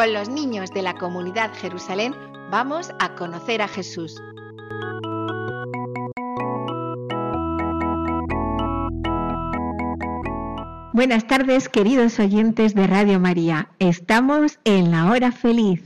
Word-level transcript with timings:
Con 0.00 0.14
los 0.14 0.30
niños 0.30 0.70
de 0.70 0.80
la 0.80 0.94
comunidad 0.94 1.52
Jerusalén, 1.52 2.14
vamos 2.50 2.90
a 3.00 3.14
conocer 3.16 3.60
a 3.60 3.68
Jesús. 3.68 4.18
Buenas 10.94 11.26
tardes, 11.26 11.68
queridos 11.68 12.18
oyentes 12.18 12.74
de 12.74 12.86
Radio 12.86 13.20
María. 13.20 13.72
Estamos 13.78 14.58
en 14.64 14.90
la 14.90 15.10
hora 15.10 15.32
feliz 15.32 15.82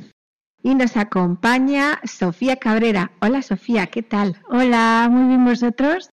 y 0.62 0.77
nos 0.77 0.97
acompaña 0.97 1.98
Sofía 2.05 2.55
Cabrera. 2.55 3.11
Hola 3.20 3.42
Sofía, 3.42 3.89
¿qué 3.89 4.05
tal? 4.05 4.41
Hola, 4.48 5.09
muy 5.11 5.27
bien 5.27 5.45
vosotros. 5.45 6.09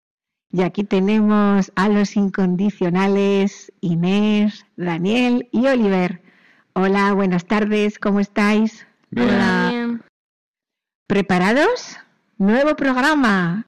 Y 0.50 0.64
aquí 0.64 0.84
tenemos 0.84 1.72
a 1.76 1.88
los 1.88 2.16
incondicionales 2.16 3.72
Inés, 3.80 4.66
Daniel 4.76 5.50
y 5.52 5.68
Oliver. 5.68 6.21
Hola, 6.74 7.12
buenas 7.12 7.46
tardes, 7.46 8.00
¿cómo 8.00 8.22
estáis? 8.22 8.88
Hola. 9.14 10.00
¿Preparados? 11.06 11.98
Nuevo 12.38 12.78
programa. 12.78 13.66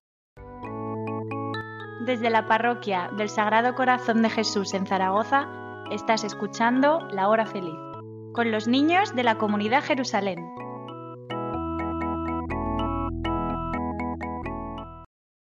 Desde 2.06 2.30
la 2.30 2.48
parroquia 2.48 3.10
del 3.18 3.28
Sagrado 3.28 3.76
Corazón 3.76 4.22
de 4.22 4.30
Jesús 4.30 4.73
en 4.73 4.88
Zaragoza, 4.88 5.50
estás 5.92 6.23
escuchando 6.23 7.06
La 7.12 7.28
Hora 7.28 7.45
Feliz, 7.45 7.76
con 8.34 8.52
los 8.52 8.70
niños 8.70 9.14
de 9.14 9.23
la 9.23 9.38
comunidad 9.38 9.84
Jerusalén. 9.84 10.40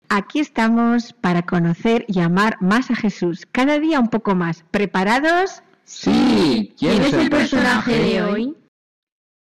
Aquí 0.08 0.40
estamos 0.40 1.12
para 1.12 1.42
conocer 1.42 2.04
y 2.08 2.18
amar 2.18 2.56
más 2.60 2.90
a 2.90 2.96
Jesús, 2.96 3.46
cada 3.52 3.78
día 3.78 4.00
un 4.00 4.08
poco 4.08 4.34
más. 4.34 4.64
¿Preparados? 4.72 5.62
Sí, 5.92 6.74
¿quién 6.78 7.02
es 7.02 7.12
el 7.12 7.28
personaje 7.28 7.92
de 7.92 8.22
hoy? 8.22 8.56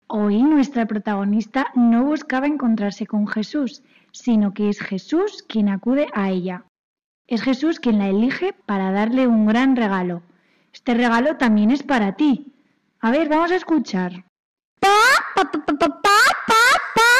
Hoy 0.07 0.41
nuestra 0.41 0.85
protagonista 0.85 1.67
no 1.75 2.05
buscaba 2.05 2.47
encontrarse 2.47 3.05
con 3.05 3.27
Jesús, 3.27 3.83
sino 4.13 4.53
que 4.53 4.69
es 4.69 4.79
Jesús 4.79 5.43
quien 5.43 5.67
acude 5.67 6.07
a 6.13 6.29
ella. 6.29 6.63
Es 7.27 7.43
Jesús 7.43 7.81
quien 7.81 7.99
la 7.99 8.07
elige 8.07 8.53
para 8.65 8.91
darle 8.91 9.27
un 9.27 9.45
gran 9.45 9.75
regalo. 9.75 10.23
Este 10.71 10.93
regalo 10.93 11.35
también 11.35 11.69
es 11.69 11.83
para 11.83 12.15
ti. 12.15 12.53
A 13.01 13.11
ver, 13.11 13.27
vamos 13.27 13.51
a 13.51 13.57
escuchar. 13.57 14.23
Pa, 14.79 14.95
pa, 15.35 15.51
pa, 15.51 15.59
pa, 15.65 15.75
pa, 15.77 15.89
pa, 15.99 16.63
pa. 16.95 17.11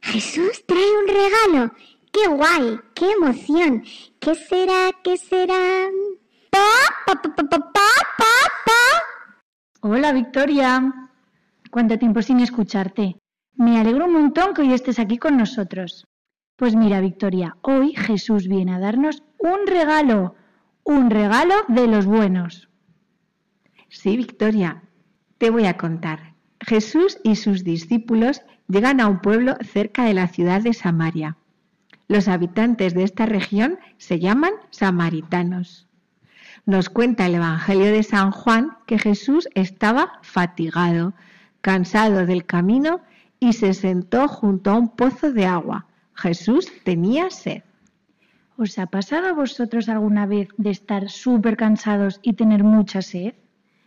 Jesús 0.00 0.64
trae 0.64 0.98
un 1.02 1.08
regalo. 1.08 1.74
¡Qué 2.12 2.28
guay! 2.28 2.78
¡Qué 2.94 3.10
emoción! 3.10 3.82
¿Qué 4.20 4.36
será? 4.36 4.90
¿Qué 5.02 5.16
será? 5.16 5.88
Pa, 6.50 6.66
pa, 7.06 7.14
pa, 7.22 7.44
pa, 7.44 7.58
pa, 7.58 8.32
pa. 8.66 8.80
Hola 9.80 10.12
Victoria. 10.12 10.92
¿Cuánto 11.70 11.98
tiempo 11.98 12.22
sin 12.22 12.40
escucharte? 12.40 13.16
Me 13.54 13.78
alegro 13.78 14.06
un 14.06 14.12
montón 14.12 14.54
que 14.54 14.62
hoy 14.62 14.72
estés 14.72 14.98
aquí 14.98 15.18
con 15.18 15.36
nosotros. 15.36 16.06
Pues 16.56 16.74
mira 16.74 17.00
Victoria, 17.00 17.56
hoy 17.62 17.94
Jesús 17.94 18.48
viene 18.48 18.74
a 18.74 18.78
darnos 18.78 19.22
un 19.38 19.66
regalo, 19.66 20.34
un 20.84 21.10
regalo 21.10 21.54
de 21.68 21.86
los 21.86 22.06
buenos. 22.06 22.68
Sí, 23.88 24.16
Victoria, 24.16 24.82
te 25.38 25.50
voy 25.50 25.66
a 25.66 25.76
contar. 25.76 26.34
Jesús 26.60 27.18
y 27.22 27.36
sus 27.36 27.64
discípulos 27.64 28.42
llegan 28.68 29.00
a 29.00 29.06
un 29.06 29.20
pueblo 29.20 29.56
cerca 29.62 30.04
de 30.04 30.14
la 30.14 30.28
ciudad 30.28 30.60
de 30.60 30.74
Samaria. 30.74 31.36
Los 32.08 32.28
habitantes 32.28 32.94
de 32.94 33.04
esta 33.04 33.26
región 33.26 33.78
se 33.98 34.18
llaman 34.18 34.52
samaritanos. 34.70 35.87
Nos 36.68 36.90
cuenta 36.90 37.24
el 37.24 37.36
Evangelio 37.36 37.86
de 37.86 38.02
San 38.02 38.30
Juan 38.30 38.76
que 38.86 38.98
Jesús 38.98 39.48
estaba 39.54 40.18
fatigado, 40.20 41.14
cansado 41.62 42.26
del 42.26 42.44
camino 42.44 43.00
y 43.40 43.54
se 43.54 43.72
sentó 43.72 44.28
junto 44.28 44.70
a 44.72 44.74
un 44.74 44.90
pozo 44.90 45.32
de 45.32 45.46
agua. 45.46 45.86
Jesús 46.12 46.70
tenía 46.84 47.30
sed. 47.30 47.62
¿Os 48.58 48.78
ha 48.78 48.84
pasado 48.84 49.28
a 49.28 49.32
vosotros 49.32 49.88
alguna 49.88 50.26
vez 50.26 50.48
de 50.58 50.68
estar 50.68 51.08
súper 51.08 51.56
cansados 51.56 52.20
y 52.20 52.34
tener 52.34 52.64
mucha 52.64 53.00
sed? 53.00 53.32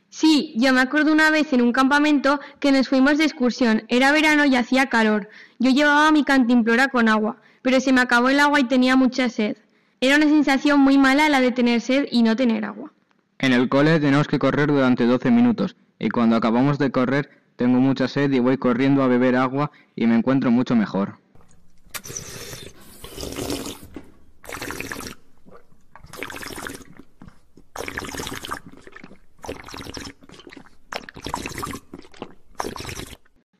Sí, 0.09 0.56
yo 0.58 0.74
me 0.74 0.81
acuerdo 0.81 1.13
una 1.13 1.30
vez 1.30 1.53
en 1.53 1.62
un 1.62 1.74
campamento 1.74 2.40
que 2.59 2.72
nos 2.72 2.90
fuimos 2.90 3.19
de 3.19 3.25
excursión. 3.25 3.84
Era 3.90 4.12
verano 4.12 4.44
y 4.46 4.56
hacía 4.56 4.88
calor. 4.88 5.30
Yo 5.59 5.69
llevaba 5.69 6.12
mi 6.12 6.24
cantimplora 6.24 6.88
con 6.88 7.09
agua, 7.09 7.38
pero 7.62 7.80
se 7.80 7.94
me 7.94 8.02
acabó 8.02 8.30
el 8.30 8.40
agua 8.40 8.59
y 8.59 8.63
tenía 8.63 8.96
mucha 8.96 9.30
sed. 9.30 9.56
Era 10.03 10.16
una 10.16 10.25
sensación 10.25 10.79
muy 10.79 10.97
mala 10.97 11.29
la 11.29 11.41
de 11.41 11.51
tener 11.51 11.79
sed 11.79 12.07
y 12.09 12.23
no 12.23 12.35
tener 12.35 12.66
agua. 12.66 12.91
En 13.38 13.53
el 13.53 13.69
cole 13.69 14.00
tenemos 14.00 14.28
que 14.28 14.39
correr 14.39 14.72
durante 14.72 15.06
12 15.06 15.29
minutos 15.29 15.75
y 16.00 16.09
cuando 16.09 16.35
acabamos 16.35 16.79
de 16.79 16.91
correr 16.91 17.29
tengo 17.56 17.79
mucha 17.79 18.07
sed 18.07 18.31
y 18.31 18.39
voy 18.39 18.57
corriendo 18.57 19.03
a 19.03 19.07
beber 19.07 19.35
agua 19.35 19.69
y 19.95 20.07
me 20.07 20.16
encuentro 20.16 20.50
mucho 20.50 20.75
mejor. 20.75 21.19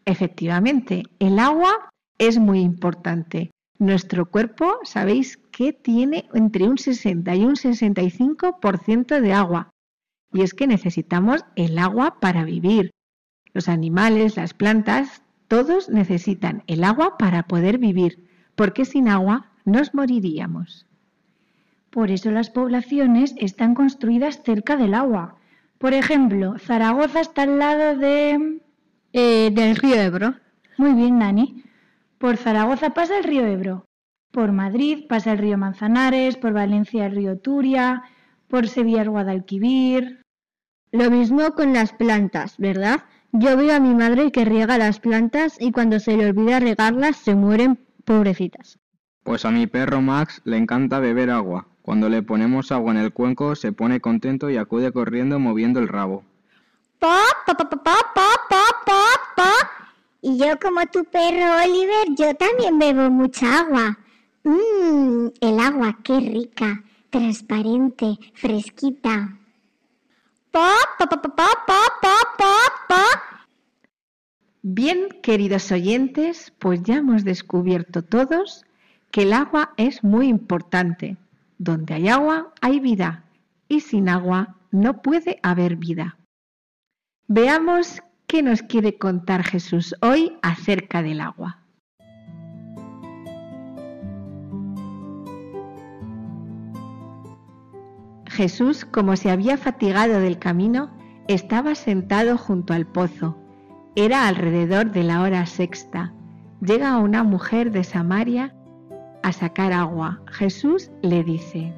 Efectivamente, 0.06 1.04
el 1.20 1.38
agua 1.38 1.92
es 2.18 2.40
muy 2.40 2.62
importante. 2.62 3.52
Nuestro 3.78 4.26
cuerpo, 4.26 4.80
sabéis 4.84 5.38
que 5.52 5.74
tiene 5.74 6.28
entre 6.34 6.68
un 6.68 6.78
60 6.78 7.36
y 7.36 7.46
un 7.46 7.56
65% 7.56 9.20
de 9.20 9.34
agua. 9.34 9.70
Y 10.34 10.42
es 10.42 10.54
que 10.54 10.68
necesitamos 10.68 11.46
el 11.56 11.78
agua 11.78 12.20
para 12.20 12.46
vivir. 12.46 12.92
Los 13.54 13.68
animales, 13.68 14.38
las 14.38 14.54
plantas, 14.54 15.24
todos 15.48 15.90
necesitan 15.90 16.64
el 16.68 16.84
agua 16.84 17.18
para 17.18 17.44
poder 17.44 17.78
vivir, 17.78 18.30
porque 18.56 18.86
sin 18.86 19.10
agua 19.10 19.52
nos 19.66 19.94
moriríamos. 19.94 20.88
Por 21.90 22.10
eso 22.10 22.32
las 22.32 22.50
poblaciones 22.50 23.36
están 23.38 23.76
construidas 23.76 24.42
cerca 24.44 24.78
del 24.78 24.94
agua. 24.94 25.36
Por 25.78 25.94
ejemplo, 25.94 26.58
Zaragoza 26.58 27.20
está 27.20 27.44
al 27.44 27.60
lado 27.60 27.98
de... 27.98 28.62
Eh, 29.12 29.52
del 29.52 29.76
río 29.76 29.96
Ebro. 29.96 30.36
Muy 30.78 30.94
bien, 30.94 31.20
Nani. 31.20 31.66
Por 32.18 32.38
Zaragoza 32.38 32.94
pasa 32.94 33.18
el 33.18 33.26
río 33.26 33.46
Ebro. 33.46 33.84
Por 34.32 34.52
Madrid 34.52 35.06
pasa 35.08 35.34
el 35.34 35.40
río 35.40 35.58
Manzanares, 35.58 36.38
por 36.38 36.54
Valencia 36.54 37.06
el 37.06 37.16
río 37.16 37.38
Turia, 37.38 38.04
por 38.48 38.68
Sevilla 38.68 39.02
el 39.02 39.10
Guadalquivir. 39.10 40.22
Lo 40.92 41.10
mismo 41.12 41.52
con 41.52 41.74
las 41.74 41.94
plantas, 41.94 42.58
¿verdad? 42.58 43.04
Yo 43.32 43.56
veo 43.56 43.76
a 43.76 43.80
mi 43.80 43.94
madre 43.94 44.32
que 44.32 44.46
riega 44.46 44.78
las 44.78 45.00
plantas 45.00 45.58
y 45.60 45.72
cuando 45.72 46.00
se 46.00 46.18
le 46.18 46.30
olvida 46.30 46.60
regarlas 46.60 47.18
se 47.18 47.36
mueren 47.36 47.80
pobrecitas. 48.04 48.80
Pues 49.24 49.46
a 49.46 49.52
mi 49.52 49.68
perro 49.68 50.02
Max 50.02 50.42
le 50.44 50.58
encanta 50.58 51.00
beber 51.00 51.30
agua. 51.30 51.68
Cuando 51.82 52.10
le 52.10 52.24
ponemos 52.24 52.72
agua 52.72 52.92
en 52.92 53.00
el 53.00 53.14
cuenco 53.14 53.56
se 53.56 53.72
pone 53.72 54.02
contento 54.02 54.50
y 54.50 54.58
acude 54.58 54.92
corriendo 54.92 55.40
moviendo 55.40 55.80
el 55.80 55.88
rabo. 55.88 56.24
Pa, 57.00 57.22
pa, 57.46 57.56
pa, 57.56 57.82
y 60.24 60.38
yo 60.38 60.60
como 60.60 60.86
tu 60.86 61.04
perro 61.06 61.64
Oliver, 61.64 62.08
yo 62.16 62.36
también 62.36 62.78
bebo 62.78 63.10
mucha 63.10 63.62
agua. 63.62 63.98
Mmm, 64.44 65.28
el 65.40 65.60
agua, 65.60 66.00
qué 66.04 66.20
rica, 66.20 66.84
transparente, 67.10 68.18
fresquita. 68.34 69.38
Pop, 70.52 71.10
pop, 71.10 71.22
pop, 71.22 71.72
Bien, 74.64 75.08
queridos 75.24 75.72
oyentes, 75.72 76.54
pues 76.60 76.84
ya 76.84 76.98
hemos 76.98 77.24
descubierto 77.24 78.04
todos 78.04 78.64
que 79.12 79.24
el 79.24 79.34
agua 79.34 79.74
es 79.78 80.04
muy 80.04 80.28
importante. 80.28 81.18
Donde 81.58 81.94
hay 81.94 82.08
agua 82.08 82.54
hay 82.62 82.80
vida 82.80 83.26
y 83.68 83.82
sin 83.82 84.10
agua 84.10 84.58
no 84.72 85.02
puede 85.02 85.40
haber 85.44 85.76
vida. 85.76 86.18
Veamos 87.28 88.02
qué 88.28 88.42
nos 88.44 88.62
quiere 88.62 88.98
contar 88.98 89.44
Jesús 89.44 89.96
hoy 90.02 90.38
acerca 90.42 91.02
del 91.02 91.22
agua. 91.22 91.62
Jesús, 98.42 98.86
como 98.86 99.18
se 99.18 99.30
había 99.30 99.56
fatigado 99.56 100.20
del 100.20 100.40
camino, 100.40 100.90
estaba 101.28 101.76
sentado 101.76 102.40
junto 102.40 102.74
al 102.74 102.88
pozo. 102.88 103.38
Era 103.96 104.28
alrededor 104.28 104.90
de 104.90 105.04
la 105.04 105.22
hora 105.22 105.46
sexta. 105.46 106.12
Llega 106.60 106.98
una 106.98 107.24
mujer 107.24 107.72
de 107.72 107.84
Samaria 107.84 108.56
a 109.22 109.32
sacar 109.32 109.72
agua. 109.72 110.24
Jesús 110.26 110.90
le 111.04 111.24
dice, 111.24 111.72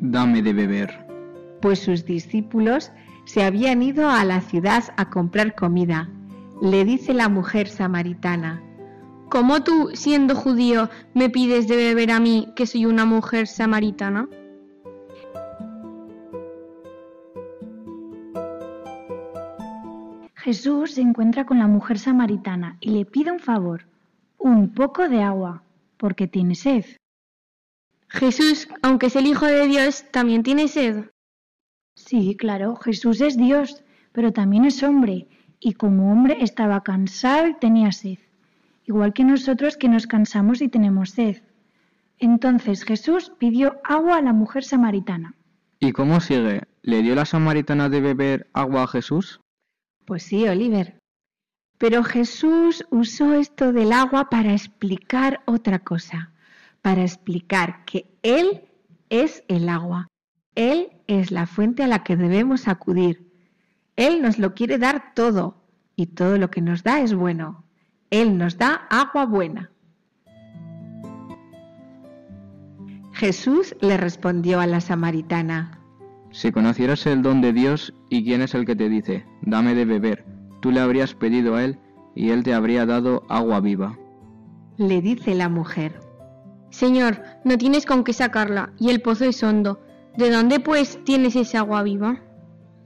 Dame 0.00 0.40
de 0.40 0.52
beber. 0.52 1.04
pues 1.60 1.80
sus 1.80 2.04
discípulos 2.04 2.92
se 3.24 3.42
habían 3.42 3.82
ido 3.82 4.08
a 4.08 4.24
la 4.24 4.40
ciudad 4.40 4.84
a 4.96 5.10
comprar 5.10 5.56
comida. 5.56 6.08
Le 6.62 6.84
dice 6.84 7.12
la 7.12 7.28
mujer 7.28 7.66
samaritana, 7.66 8.62
¿Cómo 9.30 9.64
tú, 9.64 9.90
siendo 9.94 10.36
judío, 10.36 10.90
me 11.12 11.28
pides 11.28 11.66
de 11.66 11.74
beber 11.74 12.12
a 12.12 12.20
mí, 12.20 12.52
que 12.54 12.66
soy 12.66 12.86
una 12.86 13.04
mujer 13.04 13.48
samaritana? 13.48 14.28
Jesús 20.44 20.90
se 20.90 21.00
encuentra 21.00 21.46
con 21.46 21.58
la 21.58 21.66
mujer 21.66 21.98
samaritana 21.98 22.76
y 22.78 22.90
le 22.90 23.06
pide 23.06 23.32
un 23.32 23.38
favor, 23.38 23.86
un 24.36 24.74
poco 24.74 25.08
de 25.08 25.22
agua, 25.22 25.62
porque 25.96 26.28
tiene 26.28 26.54
sed. 26.54 26.84
Jesús, 28.08 28.68
aunque 28.82 29.06
es 29.06 29.16
el 29.16 29.26
Hijo 29.26 29.46
de 29.46 29.66
Dios, 29.66 30.04
también 30.12 30.42
tiene 30.42 30.68
sed. 30.68 31.06
Sí, 31.96 32.36
claro, 32.36 32.76
Jesús 32.76 33.22
es 33.22 33.38
Dios, 33.38 33.84
pero 34.12 34.34
también 34.34 34.66
es 34.66 34.82
hombre, 34.82 35.28
y 35.60 35.72
como 35.72 36.12
hombre 36.12 36.36
estaba 36.42 36.82
cansado 36.82 37.48
y 37.48 37.54
tenía 37.54 37.90
sed, 37.90 38.18
igual 38.84 39.14
que 39.14 39.24
nosotros 39.24 39.78
que 39.78 39.88
nos 39.88 40.06
cansamos 40.06 40.60
y 40.60 40.68
tenemos 40.68 41.12
sed. 41.12 41.42
Entonces 42.18 42.84
Jesús 42.84 43.32
pidió 43.38 43.80
agua 43.82 44.18
a 44.18 44.22
la 44.22 44.34
mujer 44.34 44.62
samaritana. 44.62 45.36
¿Y 45.78 45.92
cómo 45.92 46.20
sigue? 46.20 46.64
¿Le 46.82 47.00
dio 47.00 47.14
la 47.14 47.24
samaritana 47.24 47.88
de 47.88 48.02
beber 48.02 48.50
agua 48.52 48.82
a 48.82 48.88
Jesús? 48.88 49.40
Pues 50.04 50.24
sí, 50.24 50.46
Oliver. 50.46 50.98
Pero 51.78 52.04
Jesús 52.04 52.84
usó 52.90 53.34
esto 53.34 53.72
del 53.72 53.92
agua 53.92 54.30
para 54.30 54.52
explicar 54.52 55.42
otra 55.46 55.80
cosa, 55.80 56.32
para 56.82 57.02
explicar 57.02 57.84
que 57.84 58.06
Él 58.22 58.62
es 59.10 59.44
el 59.48 59.68
agua, 59.68 60.08
Él 60.54 60.88
es 61.06 61.30
la 61.30 61.46
fuente 61.46 61.82
a 61.82 61.88
la 61.88 62.04
que 62.04 62.16
debemos 62.16 62.68
acudir. 62.68 63.32
Él 63.96 64.22
nos 64.22 64.38
lo 64.38 64.54
quiere 64.54 64.78
dar 64.78 65.14
todo 65.14 65.62
y 65.96 66.06
todo 66.06 66.38
lo 66.38 66.50
que 66.50 66.60
nos 66.60 66.82
da 66.82 67.00
es 67.00 67.14
bueno. 67.14 67.64
Él 68.10 68.38
nos 68.38 68.58
da 68.58 68.86
agua 68.90 69.26
buena. 69.26 69.70
Jesús 73.12 73.76
le 73.80 73.96
respondió 73.96 74.60
a 74.60 74.66
la 74.66 74.80
samaritana, 74.80 75.80
Si 76.34 76.50
conocieras 76.50 77.06
el 77.06 77.22
don 77.22 77.40
de 77.40 77.52
Dios 77.52 77.94
y 78.10 78.24
quién 78.24 78.42
es 78.42 78.56
el 78.56 78.66
que 78.66 78.74
te 78.74 78.88
dice, 78.88 79.24
dame 79.42 79.76
de 79.76 79.84
beber, 79.84 80.24
tú 80.60 80.72
le 80.72 80.80
habrías 80.80 81.14
pedido 81.14 81.54
a 81.54 81.62
él 81.62 81.78
y 82.16 82.30
él 82.30 82.42
te 82.42 82.52
habría 82.52 82.84
dado 82.86 83.22
agua 83.28 83.60
viva. 83.60 83.96
le 84.76 85.00
dice 85.00 85.36
la 85.36 85.48
mujer. 85.48 86.00
Señor, 86.70 87.22
no 87.44 87.56
tienes 87.56 87.86
con 87.86 88.02
qué 88.02 88.12
sacarla, 88.12 88.72
y 88.80 88.90
el 88.90 89.00
pozo 89.00 89.26
es 89.26 89.44
hondo. 89.44 89.80
¿De 90.16 90.28
dónde, 90.28 90.58
pues, 90.58 90.98
tienes 91.04 91.36
esa 91.36 91.60
agua 91.60 91.84
viva? 91.84 92.20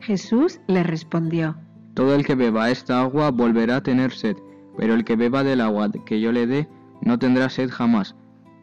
Jesús 0.01 0.61
le 0.67 0.83
respondió, 0.83 1.57
Todo 1.95 2.15
el 2.15 2.27
que 2.27 2.35
beba 2.35 2.71
esta 2.71 3.01
agua 3.01 3.31
volverá 3.31 3.77
a 3.77 3.83
tener 3.83 4.13
sed, 4.13 4.37
pero 4.77 4.93
el 4.93 5.07
que 5.07 5.17
beba 5.17 5.43
del 5.43 5.63
agua 5.63 5.91
que 6.05 6.21
yo 6.21 6.33
le 6.33 6.47
dé 6.47 6.69
no 7.01 7.19
tendrá 7.19 7.49
sed 7.49 7.71
jamás, 7.71 8.15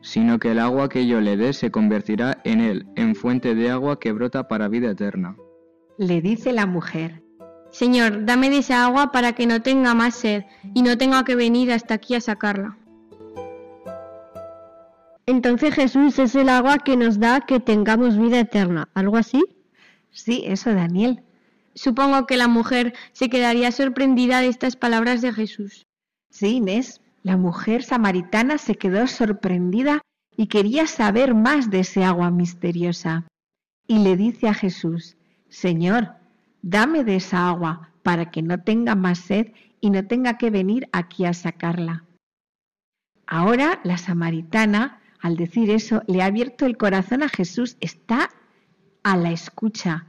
sino 0.06 0.38
que 0.38 0.52
el 0.52 0.60
agua 0.60 0.88
que 0.88 1.08
yo 1.08 1.20
le 1.20 1.36
dé 1.36 1.52
se 1.52 1.72
convertirá 1.72 2.40
en 2.44 2.62
él, 2.62 2.86
en 2.96 3.16
fuente 3.16 3.56
de 3.56 3.72
agua 3.72 4.00
que 4.00 4.12
brota 4.12 4.48
para 4.48 4.68
vida 4.68 4.92
eterna. 4.92 5.36
le 5.98 6.22
dice 6.22 6.54
la 6.54 6.68
mujer. 6.68 7.24
Señor, 7.72 8.24
dame 8.24 8.52
de 8.52 8.60
esa 8.60 8.86
agua 8.86 9.12
para 9.12 9.34
que 9.34 9.48
no 9.48 9.64
tenga 9.64 9.96
más 9.96 10.14
sed 10.16 10.44
y 10.76 10.84
no 10.84 10.98
tenga 10.98 11.24
que 11.24 11.36
venir 11.36 11.72
hasta 11.72 11.96
aquí 11.96 12.14
a 12.14 12.22
sacarla. 12.22 12.78
Entonces 15.26 15.74
Jesús 15.74 16.20
es 16.20 16.36
el 16.36 16.50
agua 16.50 16.78
que 16.78 16.98
nos 16.98 17.20
da 17.20 17.42
que 17.42 17.60
tengamos 17.60 18.16
vida 18.16 18.40
eterna, 18.40 18.90
¿algo 18.94 19.18
así? 19.18 19.44
Sí, 20.12 20.44
eso, 20.46 20.72
Daniel. 20.72 21.24
Supongo 21.74 22.28
que 22.28 22.38
la 22.38 22.48
mujer 22.48 22.94
se 23.12 23.28
quedaría 23.28 23.72
sorprendida 23.72 24.42
de 24.42 24.50
estas 24.50 24.76
palabras 24.76 25.24
de 25.24 25.34
Jesús. 25.34 25.88
Sí, 26.30 26.58
Inés, 26.58 27.02
la 27.26 27.38
mujer 27.38 27.82
samaritana 27.82 28.60
se 28.60 28.76
quedó 28.76 29.08
sorprendida 29.08 30.00
y 30.38 30.46
quería 30.46 30.86
saber 30.86 31.34
más 31.34 31.72
de 31.72 31.80
ese 31.80 32.04
agua 32.04 32.30
misteriosa. 32.30 33.26
Y 33.88 33.98
le 34.04 34.16
dice 34.16 34.48
a 34.48 34.54
Jesús, 34.54 35.18
Señor, 35.50 36.12
dame 36.62 37.04
de 37.04 37.16
esa 37.16 37.50
agua 37.50 37.90
para 38.04 38.30
que 38.30 38.44
no 38.44 38.62
tenga 38.62 38.94
más 38.94 39.18
sed 39.18 39.54
y 39.82 39.90
no 39.90 40.06
tenga 40.06 40.38
que 40.38 40.52
venir 40.52 40.88
aquí 40.92 41.26
a 41.26 41.34
sacarla. 41.34 42.06
Ahora 43.26 43.80
la 43.84 43.98
samaritana, 43.98 45.02
al 45.20 45.36
decir 45.36 45.72
eso, 45.72 46.04
le 46.06 46.22
ha 46.22 46.26
abierto 46.26 46.68
el 46.68 46.78
corazón 46.78 47.24
a 47.24 47.30
Jesús, 47.30 47.76
está 47.80 48.30
a 49.02 49.18
la 49.18 49.32
escucha 49.32 50.06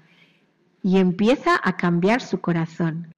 y 0.83 0.99
empieza 0.99 1.59
a 1.65 1.79
cambiar 1.79 2.21
su 2.21 2.43
corazón. 2.43 3.11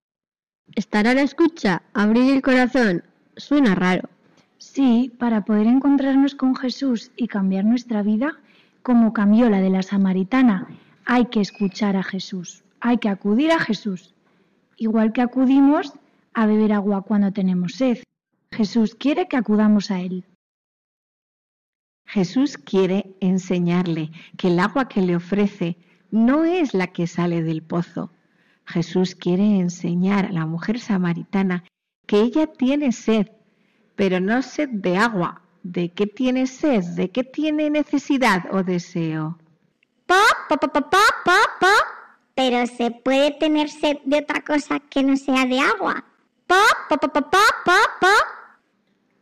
Estar 0.77 1.09
a 1.09 1.15
la 1.15 1.23
escucha, 1.23 1.83
abrir 1.95 2.33
el 2.33 2.43
corazón, 2.43 3.03
suena 3.39 3.75
raro. 3.75 4.09
Sí, 4.59 5.13
para 5.19 5.45
poder 5.45 5.67
encontrarnos 5.67 6.35
con 6.35 6.55
Jesús 6.55 7.11
y 7.17 7.29
cambiar 7.29 7.65
nuestra 7.65 8.03
vida, 8.03 8.39
como 8.83 9.13
cambió 9.13 9.49
la 9.49 9.61
de 9.61 9.71
la 9.71 9.83
samaritana, 9.83 10.69
hay 11.05 11.27
que 11.27 11.41
escuchar 11.41 11.97
a 11.97 12.03
Jesús, 12.03 12.65
hay 12.81 12.99
que 12.99 13.09
acudir 13.09 13.53
a 13.53 13.61
Jesús, 13.61 14.15
igual 14.77 15.13
que 15.13 15.23
acudimos 15.23 15.95
a 16.35 16.47
beber 16.47 16.73
agua 16.73 17.03
cuando 17.03 17.33
tenemos 17.33 17.75
sed. 17.75 17.99
Jesús 18.53 18.95
quiere 18.95 19.29
que 19.29 19.37
acudamos 19.37 19.91
a 19.91 20.01
Él. 20.01 20.25
Jesús 22.07 22.59
quiere 22.59 23.15
enseñarle 23.21 24.11
que 24.37 24.49
el 24.49 24.59
agua 24.59 24.89
que 24.89 25.03
le 25.03 25.15
ofrece 25.17 25.77
no 26.11 26.45
es 26.45 26.75
la 26.75 26.89
que 26.89 27.07
sale 27.07 27.43
del 27.43 27.63
pozo. 27.63 28.11
Jesús 28.65 29.15
quiere 29.15 29.59
enseñar 29.61 30.27
a 30.27 30.33
la 30.33 30.47
mujer 30.47 30.81
samaritana 30.81 31.65
que 32.09 32.21
ella 32.21 32.47
tiene 32.47 32.91
sed, 32.91 33.27
pero 33.95 34.19
no 34.19 34.41
sed 34.41 34.71
de 34.71 34.97
agua. 34.97 35.43
¿De 35.63 35.91
qué 35.91 36.07
tiene 36.07 36.47
sed? 36.47 36.83
¿De 36.97 37.11
qué 37.11 37.23
tiene 37.23 37.69
necesidad 37.69 38.45
o 38.51 38.63
deseo? 38.63 39.39
Pa, 40.07 40.23
pa, 40.49 40.57
pa, 40.57 40.69
pa, 40.69 40.81
pa, 40.91 41.05
pa, 41.27 41.39
pa. 41.61 41.75
Pero 42.35 42.67
se 42.67 42.91
puede 42.91 43.33
tener 43.33 43.69
sed 43.69 43.99
de 44.07 44.21
otra 44.21 44.41
cosa 44.41 44.81
que 44.81 45.03
no 45.03 45.17
sea 45.17 45.45
de 45.45 45.61
agua. 45.61 46.03
Pa, 46.47 46.65
pa, 46.89 46.97
pa, 46.97 47.09
pa, 47.09 47.21
pa, 47.31 47.45
pa, 47.67 47.79
pa. 48.01 48.15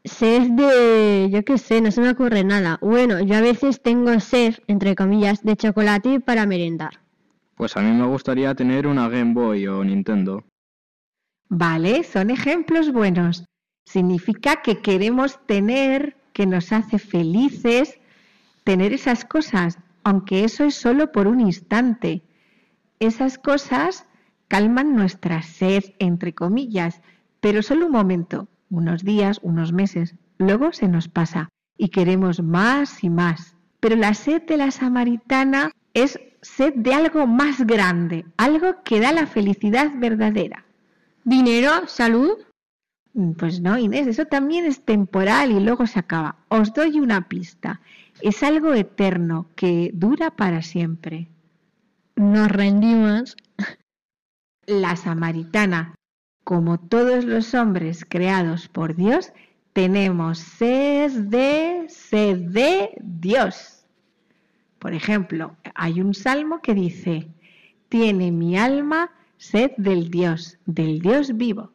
Sed 0.05 0.51
de... 0.51 1.29
yo 1.33 1.45
qué 1.45 1.59
sé, 1.59 1.81
no 1.81 1.91
se 1.91 2.01
me 2.01 2.11
ocurre 2.11 2.45
nada. 2.45 2.79
Bueno, 2.81 3.21
yo 3.21 3.37
a 3.37 3.41
veces 3.41 3.83
tengo 3.83 4.21
sed, 4.21 4.55
entre 4.69 4.95
comillas, 4.95 5.43
de 5.43 5.57
chocolate 5.57 6.21
para 6.21 6.47
merendar. 6.47 7.01
Pues 7.57 7.77
a 7.77 7.81
mí 7.81 7.91
me 7.91 8.07
gustaría 8.07 8.55
tener 8.55 8.87
una 8.87 9.09
Game 9.09 9.35
Boy 9.35 9.67
o 9.67 9.83
Nintendo. 9.83 10.45
Vale, 11.49 12.03
son 12.03 12.31
ejemplos 12.31 12.93
buenos. 12.93 13.45
Significa 13.85 14.63
que 14.63 14.83
queremos 14.83 15.39
tener, 15.47 16.17
que 16.33 16.45
nos 16.47 16.73
hace 16.73 16.99
felices, 16.99 18.01
tener 18.65 18.93
esas 18.93 19.25
cosas, 19.25 19.79
aunque 20.03 20.45
eso 20.45 20.65
es 20.65 20.75
solo 20.75 21.13
por 21.13 21.29
un 21.29 21.41
instante. 21.41 22.23
Esas 22.99 23.39
cosas 23.39 24.07
calman 24.49 24.95
nuestra 24.95 25.43
sed, 25.43 25.85
entre 25.99 26.35
comillas, 26.35 27.01
pero 27.41 27.63
solo 27.63 27.87
un 27.87 27.93
momento, 27.93 28.49
unos 28.71 29.05
días, 29.05 29.39
unos 29.43 29.73
meses. 29.73 30.17
Luego 30.39 30.73
se 30.73 30.89
nos 30.89 31.09
pasa 31.09 31.49
y 31.79 31.89
queremos 31.91 32.43
más 32.43 33.05
y 33.05 33.11
más. 33.11 33.57
Pero 33.79 33.95
la 33.97 34.15
sed 34.15 34.43
de 34.43 34.57
la 34.57 34.73
samaritana 34.73 35.71
es 35.95 36.19
sed 36.43 36.75
de 36.75 36.93
algo 36.93 37.27
más 37.27 37.65
grande, 37.67 38.27
algo 38.37 38.83
que 38.85 39.01
da 39.01 39.13
la 39.13 39.27
felicidad 39.27 39.93
verdadera. 39.97 40.66
¿Dinero? 41.27 41.89
¿Salud? 41.89 42.39
Mm, 43.13 43.33
Pues 43.33 43.61
no, 43.61 43.77
Inés, 43.77 44.07
eso 44.07 44.27
también 44.27 44.65
es 44.65 44.85
temporal 44.85 45.51
y 45.51 45.59
luego 45.59 45.89
se 45.89 45.99
acaba. 45.99 46.37
Os 46.49 46.73
doy 46.73 47.01
una 47.01 47.29
pista. 47.29 47.81
Es 48.21 48.45
algo 48.45 48.73
eterno 48.75 49.51
que 49.57 49.91
dura 49.93 50.31
para 50.31 50.63
siempre. 50.63 51.29
Nos 52.15 52.49
rendimos. 52.49 53.37
La 54.67 54.95
samaritana, 54.95 55.97
como 56.45 56.79
todos 56.79 57.25
los 57.25 57.55
hombres 57.55 58.05
creados 58.09 58.69
por 58.69 58.95
Dios, 58.95 59.33
tenemos 59.73 60.39
sed 60.39 61.11
de 61.11 61.87
sed 61.89 62.39
de 62.51 62.91
Dios. 63.03 63.85
Por 64.79 64.95
ejemplo, 64.95 65.57
hay 65.75 66.01
un 66.01 66.15
salmo 66.15 66.63
que 66.63 66.75
dice, 66.75 67.27
tiene 67.89 68.31
mi 68.31 68.57
alma 68.57 69.11
sed 69.39 69.73
del 69.77 70.11
Dios, 70.11 70.59
del 70.67 71.01
Dios 71.01 71.37
vivo. 71.37 71.73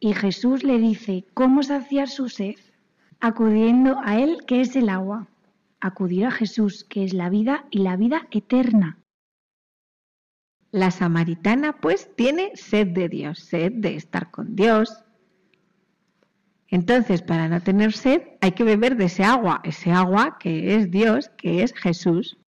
Y 0.00 0.12
Jesús 0.14 0.62
le 0.62 0.78
dice 0.78 1.24
cómo 1.34 1.62
saciar 1.62 2.08
su 2.08 2.28
sed, 2.28 2.56
acudiendo 3.20 3.98
a 4.04 4.18
Él 4.20 4.44
que 4.46 4.60
es 4.60 4.76
el 4.76 4.88
agua. 4.88 5.28
Acudir 5.80 6.26
a 6.26 6.30
Jesús, 6.30 6.84
que 6.84 7.04
es 7.04 7.12
la 7.12 7.28
vida 7.28 7.66
y 7.70 7.80
la 7.80 7.96
vida 7.96 8.26
eterna. 8.30 8.98
La 10.70 10.90
samaritana 10.90 11.80
pues 11.80 12.14
tiene 12.16 12.52
sed 12.56 12.88
de 12.88 13.08
Dios, 13.08 13.40
sed 13.40 13.72
de 13.72 13.96
estar 13.96 14.30
con 14.30 14.56
Dios. 14.56 15.04
Entonces, 16.68 17.22
para 17.22 17.48
no 17.48 17.62
tener 17.62 17.92
sed, 17.92 18.22
hay 18.40 18.52
que 18.52 18.64
beber 18.64 18.96
de 18.96 19.04
ese 19.04 19.22
agua, 19.22 19.60
ese 19.64 19.92
agua 19.92 20.38
que 20.38 20.74
es 20.74 20.90
Dios, 20.90 21.30
que 21.36 21.62
es 21.62 21.72
Jesús. 21.74 22.38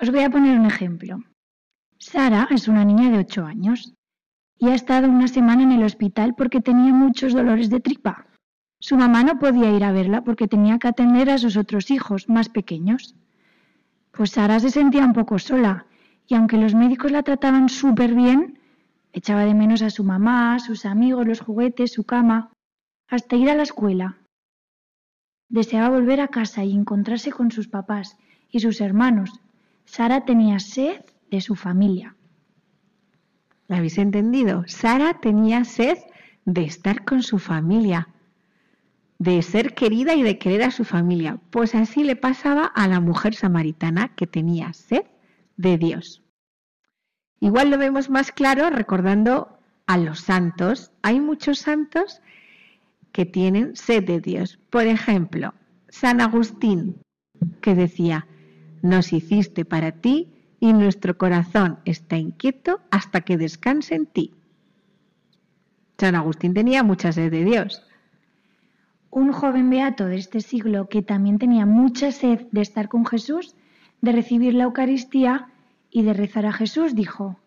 Os 0.00 0.10
voy 0.10 0.20
a 0.20 0.30
poner 0.30 0.58
un 0.58 0.66
ejemplo. 0.66 1.18
Sara 2.02 2.48
es 2.50 2.66
una 2.66 2.82
niña 2.82 3.10
de 3.10 3.18
8 3.18 3.44
años 3.44 3.92
y 4.58 4.68
ha 4.68 4.74
estado 4.74 5.06
una 5.08 5.28
semana 5.28 5.64
en 5.64 5.72
el 5.72 5.82
hospital 5.82 6.34
porque 6.34 6.62
tenía 6.62 6.94
muchos 6.94 7.34
dolores 7.34 7.68
de 7.68 7.80
tripa. 7.80 8.26
Su 8.80 8.96
mamá 8.96 9.22
no 9.22 9.38
podía 9.38 9.70
ir 9.70 9.84
a 9.84 9.92
verla 9.92 10.24
porque 10.24 10.48
tenía 10.48 10.78
que 10.78 10.88
atender 10.88 11.28
a 11.28 11.36
sus 11.36 11.58
otros 11.58 11.90
hijos 11.90 12.26
más 12.30 12.48
pequeños. 12.48 13.16
Pues 14.12 14.30
Sara 14.30 14.58
se 14.60 14.70
sentía 14.70 15.04
un 15.04 15.12
poco 15.12 15.38
sola 15.38 15.86
y 16.26 16.34
aunque 16.34 16.56
los 16.56 16.74
médicos 16.74 17.12
la 17.12 17.22
trataban 17.22 17.68
súper 17.68 18.14
bien, 18.14 18.58
echaba 19.12 19.44
de 19.44 19.52
menos 19.52 19.82
a 19.82 19.90
su 19.90 20.02
mamá, 20.02 20.58
sus 20.58 20.86
amigos, 20.86 21.26
los 21.26 21.40
juguetes, 21.40 21.92
su 21.92 22.04
cama, 22.04 22.50
hasta 23.08 23.36
ir 23.36 23.50
a 23.50 23.54
la 23.54 23.64
escuela. 23.64 24.16
Deseaba 25.50 25.90
volver 25.90 26.22
a 26.22 26.28
casa 26.28 26.64
y 26.64 26.74
encontrarse 26.74 27.30
con 27.30 27.50
sus 27.50 27.68
papás 27.68 28.16
y 28.50 28.60
sus 28.60 28.80
hermanos. 28.80 29.38
Sara 29.84 30.24
tenía 30.24 30.60
sed 30.60 31.02
de 31.30 31.40
su 31.40 31.54
familia. 31.54 32.16
¿La 33.68 33.76
habéis 33.76 33.98
entendido? 33.98 34.64
Sara 34.66 35.20
tenía 35.20 35.64
sed 35.64 35.98
de 36.44 36.62
estar 36.64 37.04
con 37.04 37.22
su 37.22 37.38
familia, 37.38 38.08
de 39.18 39.40
ser 39.42 39.74
querida 39.74 40.14
y 40.14 40.22
de 40.22 40.38
querer 40.38 40.64
a 40.64 40.70
su 40.70 40.84
familia. 40.84 41.38
Pues 41.50 41.74
así 41.74 42.02
le 42.02 42.16
pasaba 42.16 42.64
a 42.64 42.88
la 42.88 43.00
mujer 43.00 43.34
samaritana 43.34 44.14
que 44.16 44.26
tenía 44.26 44.72
sed 44.72 45.04
de 45.56 45.78
Dios. 45.78 46.22
Igual 47.38 47.70
lo 47.70 47.78
vemos 47.78 48.10
más 48.10 48.32
claro 48.32 48.70
recordando 48.70 49.58
a 49.86 49.98
los 49.98 50.20
santos. 50.20 50.90
Hay 51.02 51.20
muchos 51.20 51.60
santos 51.60 52.20
que 53.12 53.24
tienen 53.24 53.76
sed 53.76 54.04
de 54.04 54.20
Dios. 54.20 54.58
Por 54.70 54.86
ejemplo, 54.86 55.54
San 55.88 56.20
Agustín, 56.20 57.02
que 57.60 57.74
decía, 57.74 58.26
nos 58.82 59.12
hiciste 59.12 59.64
para 59.64 59.92
ti 59.92 60.39
y 60.60 60.74
nuestro 60.74 61.16
corazón 61.16 61.78
está 61.86 62.18
inquieto 62.18 62.80
hasta 62.90 63.22
que 63.22 63.38
descanse 63.38 63.94
en 63.94 64.06
ti. 64.06 64.34
San 65.98 66.14
Agustín 66.14 66.54
tenía 66.54 66.82
mucha 66.82 67.12
sed 67.12 67.30
de 67.30 67.44
Dios. 67.44 67.82
Un 69.10 69.32
joven 69.32 69.70
beato 69.70 70.06
de 70.06 70.16
este 70.16 70.40
siglo 70.40 70.88
que 70.88 71.02
también 71.02 71.38
tenía 71.38 71.66
mucha 71.66 72.12
sed 72.12 72.46
de 72.52 72.60
estar 72.60 72.88
con 72.88 73.04
Jesús, 73.06 73.56
de 74.00 74.12
recibir 74.12 74.54
la 74.54 74.64
Eucaristía 74.64 75.48
y 75.90 76.02
de 76.02 76.12
rezar 76.12 76.46
a 76.46 76.52
Jesús, 76.52 76.94
dijo, 76.94 77.40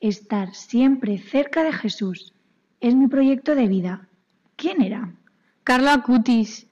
estar 0.00 0.54
siempre 0.54 1.18
cerca 1.18 1.62
de 1.62 1.72
Jesús 1.72 2.32
es 2.80 2.94
mi 2.94 3.06
proyecto 3.08 3.54
de 3.54 3.68
vida. 3.68 4.08
¿Quién 4.56 4.80
era? 4.80 5.12
Carla 5.64 6.02
Cutis. 6.02 6.66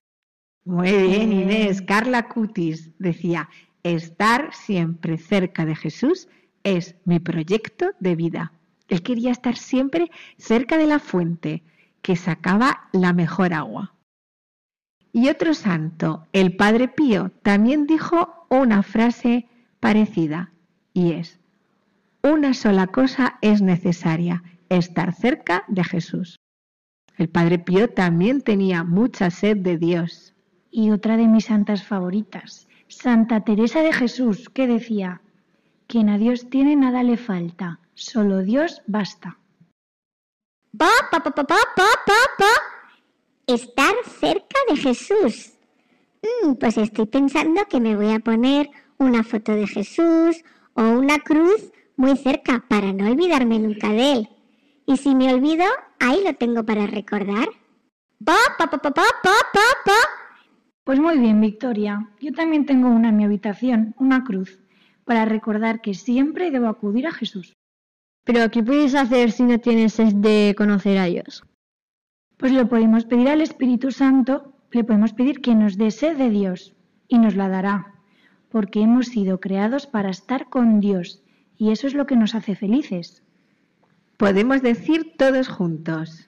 Muy 0.64 0.90
bien, 0.90 1.32
Inés. 1.32 1.82
Carla 1.82 2.28
Cutis 2.28 2.90
decía, 2.98 3.48
estar 3.82 4.54
siempre 4.54 5.18
cerca 5.18 5.64
de 5.64 5.74
Jesús 5.74 6.28
es 6.64 6.96
mi 7.04 7.18
proyecto 7.18 7.90
de 8.00 8.16
vida. 8.16 8.52
Él 8.88 9.02
quería 9.02 9.30
estar 9.30 9.56
siempre 9.56 10.10
cerca 10.36 10.78
de 10.78 10.86
la 10.86 10.98
fuente 10.98 11.62
que 12.02 12.16
sacaba 12.16 12.88
la 12.92 13.12
mejor 13.12 13.52
agua. 13.52 13.94
Y 15.12 15.28
otro 15.28 15.54
santo, 15.54 16.26
el 16.32 16.56
Padre 16.56 16.88
Pío, 16.88 17.30
también 17.42 17.86
dijo 17.86 18.46
una 18.50 18.82
frase 18.82 19.46
parecida 19.80 20.52
y 20.92 21.12
es, 21.12 21.40
una 22.22 22.54
sola 22.54 22.88
cosa 22.88 23.38
es 23.40 23.62
necesaria, 23.62 24.42
estar 24.68 25.14
cerca 25.14 25.64
de 25.68 25.84
Jesús. 25.84 26.38
El 27.16 27.28
Padre 27.28 27.58
Pío 27.58 27.88
también 27.88 28.42
tenía 28.42 28.84
mucha 28.84 29.30
sed 29.30 29.56
de 29.56 29.76
Dios. 29.76 30.34
Y 30.70 30.90
otra 30.90 31.16
de 31.16 31.26
mis 31.26 31.46
santas 31.46 31.82
favoritas, 31.82 32.67
Santa 32.88 33.44
Teresa 33.44 33.82
de 33.82 33.92
Jesús, 33.92 34.48
que 34.48 34.66
decía, 34.66 35.20
quien 35.86 36.08
a 36.08 36.18
Dios 36.18 36.48
tiene 36.50 36.74
nada 36.76 37.02
le 37.02 37.16
falta, 37.16 37.80
solo 37.94 38.38
Dios 38.42 38.82
basta. 38.86 39.38
Pa, 40.76 40.90
pa, 41.10 41.20
pa, 41.20 41.30
pa, 41.30 41.44
pa, 41.44 41.56
pa, 41.76 42.20
pa. 42.38 42.52
Estar 43.46 43.94
cerca 44.04 44.58
de 44.68 44.76
Jesús. 44.76 45.54
Mm, 46.22 46.54
pues 46.54 46.76
estoy 46.76 47.06
pensando 47.06 47.64
que 47.68 47.80
me 47.80 47.96
voy 47.96 48.12
a 48.12 48.20
poner 48.20 48.70
una 48.98 49.22
foto 49.22 49.52
de 49.52 49.66
Jesús 49.66 50.44
o 50.74 50.82
una 50.82 51.18
cruz 51.20 51.72
muy 51.96 52.16
cerca 52.16 52.64
para 52.68 52.92
no 52.92 53.10
olvidarme 53.10 53.58
nunca 53.58 53.88
de 53.90 54.12
él. 54.12 54.28
Y 54.86 54.96
si 54.96 55.14
me 55.14 55.32
olvido, 55.32 55.64
ahí 56.00 56.22
lo 56.24 56.34
tengo 56.34 56.64
para 56.64 56.86
recordar. 56.86 57.48
Pa, 58.24 58.36
pa, 58.58 58.68
pa, 58.68 58.78
pa, 58.78 58.90
pa, 58.90 59.02
pa, 59.22 59.66
pa. 59.84 60.27
Pues 60.88 61.00
muy 61.00 61.18
bien, 61.18 61.38
Victoria. 61.38 62.08
Yo 62.18 62.32
también 62.32 62.64
tengo 62.64 62.88
una 62.88 63.10
en 63.10 63.16
mi 63.18 63.24
habitación, 63.24 63.94
una 63.98 64.24
cruz, 64.24 64.58
para 65.04 65.26
recordar 65.26 65.82
que 65.82 65.92
siempre 65.92 66.50
debo 66.50 66.66
acudir 66.66 67.06
a 67.06 67.12
Jesús. 67.12 67.52
Pero 68.24 68.50
¿qué 68.50 68.62
puedes 68.62 68.94
hacer 68.94 69.30
si 69.30 69.42
no 69.42 69.58
tienes 69.60 69.92
sed 69.92 70.14
de 70.14 70.54
conocer 70.56 70.96
a 70.96 71.04
Dios? 71.04 71.44
Pues 72.38 72.52
lo 72.52 72.70
podemos 72.70 73.04
pedir 73.04 73.28
al 73.28 73.42
Espíritu 73.42 73.90
Santo, 73.90 74.54
le 74.70 74.82
podemos 74.82 75.12
pedir 75.12 75.42
que 75.42 75.54
nos 75.54 75.76
dé 75.76 75.90
sed 75.90 76.16
de 76.16 76.30
Dios 76.30 76.74
y 77.06 77.18
nos 77.18 77.36
la 77.36 77.50
dará, 77.50 77.92
porque 78.48 78.80
hemos 78.80 79.08
sido 79.08 79.40
creados 79.40 79.86
para 79.86 80.08
estar 80.08 80.48
con 80.48 80.80
Dios 80.80 81.22
y 81.58 81.70
eso 81.70 81.86
es 81.86 81.92
lo 81.92 82.06
que 82.06 82.16
nos 82.16 82.34
hace 82.34 82.56
felices. 82.56 83.22
Podemos 84.16 84.62
decir 84.62 85.12
todos 85.18 85.48
juntos. 85.48 86.27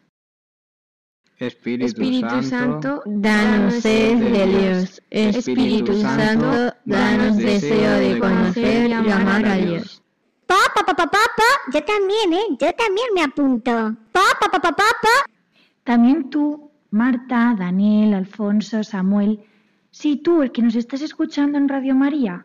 Espíritu, 1.40 1.86
Espíritu 1.86 2.42
Santo, 2.42 3.02
danos 3.06 3.74
sed 3.76 4.18
de 4.18 4.46
Dios. 4.46 5.02
Espíritu 5.08 5.94
Santo, 5.98 6.74
danos 6.84 7.38
deseo 7.38 7.92
de 7.98 8.18
conocer 8.18 8.90
y 8.90 8.92
amar 8.92 9.46
a 9.46 9.56
Dios. 9.56 10.02
Pa, 10.46 10.56
pa, 10.74 10.84
pa, 10.84 10.94
pa, 10.94 11.06
pa, 11.06 11.18
pa. 11.38 11.50
Yo 11.72 11.82
también, 11.82 12.34
¿eh? 12.34 12.46
Yo 12.60 12.70
también 12.74 13.06
me 13.14 13.22
apunto. 13.22 13.72
Pa, 14.12 14.20
pa, 14.38 14.50
pa, 14.50 14.60
pa, 14.60 14.72
pa, 14.72 14.84
pa. 15.02 15.16
También 15.82 16.28
tú, 16.28 16.70
Marta, 16.90 17.56
Daniel, 17.58 18.12
Alfonso, 18.12 18.84
Samuel, 18.84 19.40
sí 19.90 20.16
tú, 20.16 20.42
el 20.42 20.52
que 20.52 20.60
nos 20.60 20.74
estás 20.74 21.00
escuchando 21.00 21.56
en 21.56 21.70
Radio 21.70 21.94
María, 21.94 22.44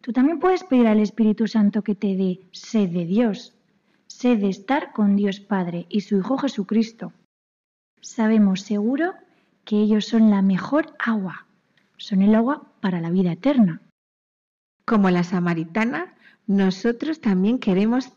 tú 0.00 0.12
también 0.12 0.38
puedes 0.38 0.62
pedir 0.62 0.86
al 0.86 1.00
Espíritu 1.00 1.48
Santo 1.48 1.82
que 1.82 1.96
te 1.96 2.14
dé 2.14 2.40
sed 2.52 2.90
de 2.90 3.04
Dios, 3.04 3.54
sed 4.06 4.38
de 4.38 4.48
estar 4.48 4.92
con 4.92 5.16
Dios 5.16 5.40
Padre 5.40 5.86
y 5.88 6.02
su 6.02 6.18
Hijo 6.18 6.38
Jesucristo. 6.38 7.12
Sabemos 8.00 8.62
seguro 8.62 9.14
que 9.64 9.76
ellos 9.76 10.06
son 10.06 10.30
la 10.30 10.42
mejor 10.42 10.94
agua, 10.98 11.46
son 11.96 12.22
el 12.22 12.34
agua 12.34 12.62
para 12.80 13.00
la 13.00 13.10
vida 13.10 13.32
eterna. 13.32 13.80
Como 14.84 15.10
la 15.10 15.24
samaritana, 15.24 16.14
nosotros 16.46 17.20
también 17.20 17.58
queremos 17.58 18.12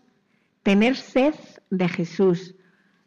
tener 0.63 0.95
sed 0.95 1.35
de 1.69 1.89
Jesús. 1.89 2.55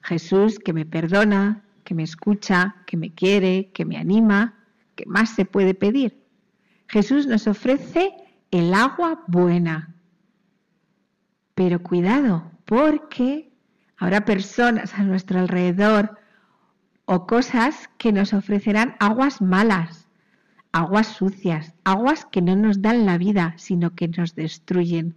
Jesús 0.02 0.59
que 0.59 0.73
me 0.73 0.85
perdona, 0.85 1.64
que 1.85 1.95
me 1.95 2.02
escucha, 2.02 2.76
que 2.87 2.97
me 2.97 3.14
quiere, 3.14 3.71
que 3.73 3.85
me 3.85 3.97
anima. 3.97 4.54
¿Qué 4.97 5.04
más 5.07 5.31
se 5.31 5.45
puede 5.45 5.75
pedir? 5.75 6.23
Jesús 6.88 7.26
nos 7.26 7.47
ofrece 7.47 8.14
el 8.50 8.75
agua 8.75 9.23
buena. 9.26 9.95
Pero 11.54 11.83
cuidado, 11.83 12.50
porque 12.64 13.52
habrá 13.97 14.25
personas 14.25 14.95
a 14.95 15.04
nuestro 15.04 15.38
alrededor 15.38 16.19
o 17.07 17.27
cosas 17.27 17.91
que 17.99 18.13
nos 18.13 18.33
ofrecerán 18.33 18.97
aguas 18.99 19.43
malas, 19.43 20.09
aguas 20.73 21.07
sucias, 21.07 21.75
aguas 21.85 22.25
que 22.25 22.43
no 22.43 22.57
nos 22.57 22.83
dan 22.83 23.07
la 23.07 23.19
vida, 23.19 23.55
sino 23.57 23.95
que 23.95 24.09
nos 24.09 24.35
destruyen. 24.35 25.15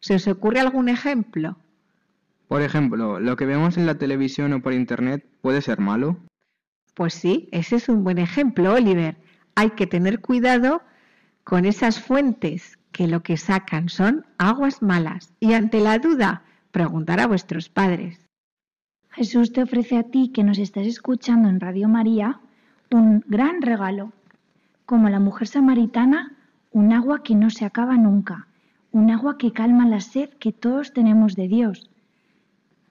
¿Se 0.00 0.14
os 0.14 0.26
ocurre 0.28 0.60
algún 0.60 0.88
ejemplo? 0.88 1.56
Por 2.48 2.62
ejemplo, 2.62 3.20
lo 3.20 3.36
que 3.36 3.46
vemos 3.46 3.76
en 3.76 3.86
la 3.86 3.96
televisión 3.96 4.52
o 4.52 4.60
por 4.60 4.72
internet 4.72 5.26
puede 5.40 5.62
ser 5.62 5.80
malo. 5.80 6.18
Pues 6.94 7.14
sí, 7.14 7.48
ese 7.52 7.76
es 7.76 7.88
un 7.88 8.04
buen 8.04 8.18
ejemplo, 8.18 8.74
Oliver. 8.74 9.16
Hay 9.54 9.70
que 9.70 9.86
tener 9.86 10.20
cuidado 10.20 10.82
con 11.44 11.64
esas 11.64 12.00
fuentes 12.00 12.78
que 12.92 13.06
lo 13.06 13.22
que 13.22 13.36
sacan 13.36 13.88
son 13.88 14.26
aguas 14.38 14.82
malas. 14.82 15.32
Y 15.40 15.54
ante 15.54 15.80
la 15.80 15.98
duda, 15.98 16.44
preguntar 16.70 17.20
a 17.20 17.26
vuestros 17.26 17.68
padres. 17.68 18.29
Jesús 19.12 19.52
te 19.52 19.62
ofrece 19.62 19.98
a 19.98 20.04
ti 20.04 20.30
que 20.32 20.44
nos 20.44 20.58
estás 20.58 20.86
escuchando 20.86 21.48
en 21.48 21.60
Radio 21.60 21.88
María 21.88 22.40
un 22.90 23.24
gran 23.26 23.60
regalo. 23.60 24.12
Como 24.86 25.08
la 25.08 25.20
mujer 25.20 25.48
samaritana, 25.48 26.36
un 26.70 26.92
agua 26.92 27.22
que 27.22 27.34
no 27.34 27.50
se 27.50 27.64
acaba 27.64 27.96
nunca, 27.96 28.46
un 28.92 29.10
agua 29.10 29.36
que 29.38 29.52
calma 29.52 29.86
la 29.88 30.00
sed 30.00 30.30
que 30.38 30.52
todos 30.52 30.92
tenemos 30.92 31.34
de 31.34 31.48
Dios. 31.48 31.90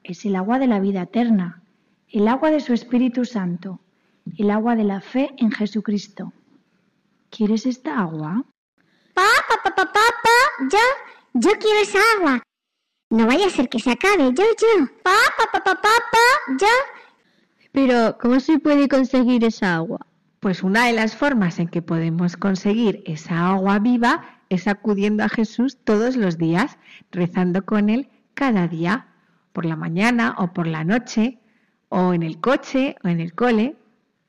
Es 0.04 0.26
el 0.26 0.36
agua 0.36 0.60
de 0.60 0.68
la 0.68 0.80
vida 0.80 1.04
eterna, 1.04 1.62
el 2.10 2.28
agua 2.28 2.52
de 2.52 2.60
su 2.60 2.74
Espíritu 2.74 3.24
Santo, 3.26 3.80
el 4.38 4.52
agua 4.52 4.76
de 4.76 4.84
la 4.84 5.02
fe 5.02 5.30
en 5.38 5.52
Jesucristo. 5.52 6.34
¿Quieres 7.30 7.66
esta 7.66 8.00
agua? 8.00 8.44
Pa, 9.14 9.28
pa, 9.48 9.56
pa, 9.64 9.76
pa, 9.76 9.86
pa, 9.86 10.08
pa, 10.24 10.68
yo, 10.72 10.80
yo 11.34 11.52
quiero 11.60 11.80
esa 11.82 12.00
agua. 12.18 12.42
No 13.10 13.26
vaya 13.26 13.48
a 13.48 13.50
ser 13.50 13.70
que 13.70 13.80
se 13.80 13.92
acabe, 13.92 14.26
yo, 14.26 14.44
yo. 14.44 14.86
Pa, 15.02 15.12
pa, 15.36 15.52
pa, 15.52 15.64
pa, 15.64 15.76
pa, 15.82 15.90
pa, 16.12 16.54
yo. 16.60 16.68
Pero, 17.72 18.18
¿cómo 18.20 18.40
se 18.40 18.60
puede 18.60 18.88
conseguir 18.88 19.44
esa 19.44 19.76
agua? 19.76 20.06
Pues 20.40 20.62
una 20.62 20.86
de 20.86 20.94
las 20.94 21.16
formas 21.16 21.60
en 21.60 21.68
que 21.68 21.82
podemos 21.82 22.38
conseguir 22.38 23.02
esa 23.06 23.50
agua 23.50 23.80
viva 23.80 24.42
es 24.50 24.68
acudiendo 24.68 25.24
a 25.24 25.30
Jesús 25.30 25.78
todos 25.84 26.16
los 26.16 26.38
días, 26.38 26.78
rezando 27.12 27.66
con 27.66 27.90
Él 27.90 28.10
cada 28.36 28.68
día, 28.68 29.08
por 29.54 29.66
la 29.66 29.76
mañana 29.76 30.36
o 30.38 30.54
por 30.54 30.68
la 30.68 30.84
noche, 30.84 31.40
o 31.90 32.14
en 32.14 32.22
el 32.22 32.40
coche 32.40 32.96
o 33.04 33.08
en 33.08 33.20
el 33.20 33.34
cole. 33.34 33.76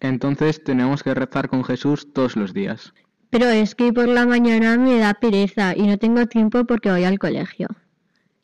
Entonces 0.00 0.64
tenemos 0.64 1.02
que 1.02 1.14
rezar 1.14 1.50
con 1.50 1.64
Jesús 1.64 2.10
todos 2.14 2.34
los 2.34 2.54
días. 2.54 2.94
Pero 3.28 3.46
es 3.46 3.74
que 3.74 3.92
por 3.92 4.08
la 4.08 4.26
mañana 4.26 4.78
me 4.78 4.98
da 4.98 5.14
pereza 5.14 5.76
y 5.76 5.86
no 5.86 5.98
tengo 5.98 6.26
tiempo 6.26 6.64
porque 6.64 6.90
voy 6.90 7.04
al 7.04 7.18
colegio. 7.18 7.68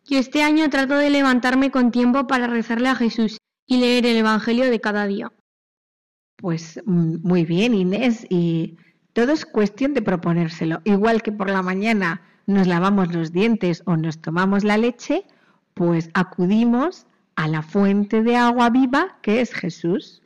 Yo 0.09 0.19
este 0.21 0.45
año 0.45 0.71
trato 0.71 0.97
de 0.97 1.11
levantarme 1.11 1.73
con 1.73 1.91
tiempo 1.91 2.29
para 2.29 2.47
rezarle 2.47 2.89
a 2.89 2.95
Jesús 2.95 3.39
y 3.67 3.79
leer 3.79 4.07
el 4.07 4.17
Evangelio 4.19 4.71
de 4.71 4.81
cada 4.81 5.05
día. 5.07 5.33
Pues 6.37 6.81
mm, 6.87 7.27
muy 7.27 7.45
bien, 7.45 7.75
Inés, 7.75 8.25
y 8.31 8.77
todo 9.15 9.33
es 9.33 9.45
cuestión 9.45 9.95
de 9.95 10.03
proponérselo. 10.03 10.81
Igual 10.85 11.23
que 11.23 11.33
por 11.33 11.51
la 11.51 11.63
mañana 11.63 12.23
nos 12.47 12.69
lavamos 12.69 13.13
los 13.13 13.33
dientes 13.33 13.83
o 13.87 13.97
nos 13.97 14.21
tomamos 14.21 14.63
la 14.63 14.79
leche, 14.79 15.25
pues 15.75 16.11
acudimos 16.15 17.07
a 17.35 17.49
la 17.49 17.63
fuente 17.63 18.23
de 18.23 18.37
agua 18.37 18.71
viva 18.71 19.19
que 19.23 19.41
es 19.41 19.53
Jesús. 19.53 20.23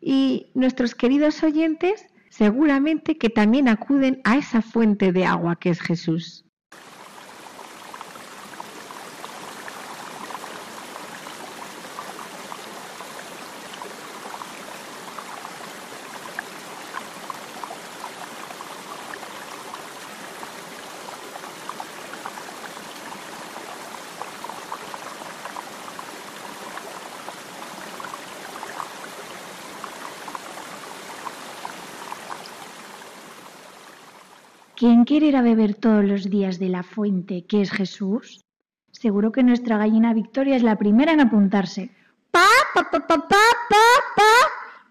Y 0.00 0.52
nuestros 0.54 0.94
queridos 0.94 1.42
oyentes 1.42 2.06
seguramente 2.30 3.18
que 3.18 3.28
también 3.28 3.68
acuden 3.68 4.22
a 4.24 4.38
esa 4.38 4.62
fuente 4.62 5.12
de 5.12 5.26
agua 5.26 5.56
que 5.56 5.68
es 5.68 5.80
Jesús. 5.82 6.45
¿Quién 34.76 35.04
quiere 35.04 35.28
ir 35.28 35.36
a 35.36 35.42
beber 35.42 35.74
todos 35.74 36.04
los 36.04 36.28
días 36.28 36.58
de 36.58 36.68
la 36.68 36.82
fuente 36.82 37.46
que 37.46 37.62
es 37.62 37.70
Jesús? 37.70 38.44
Seguro 38.92 39.32
que 39.32 39.42
nuestra 39.42 39.78
gallina 39.78 40.12
Victoria 40.12 40.54
es 40.54 40.62
la 40.62 40.76
primera 40.76 41.12
en 41.12 41.20
apuntarse. 41.20 41.88
Pa, 42.30 42.44
pa, 42.74 42.90
pa, 42.90 43.00
pa, 43.00 43.16
pa, 43.16 43.46
pa. 44.16 44.32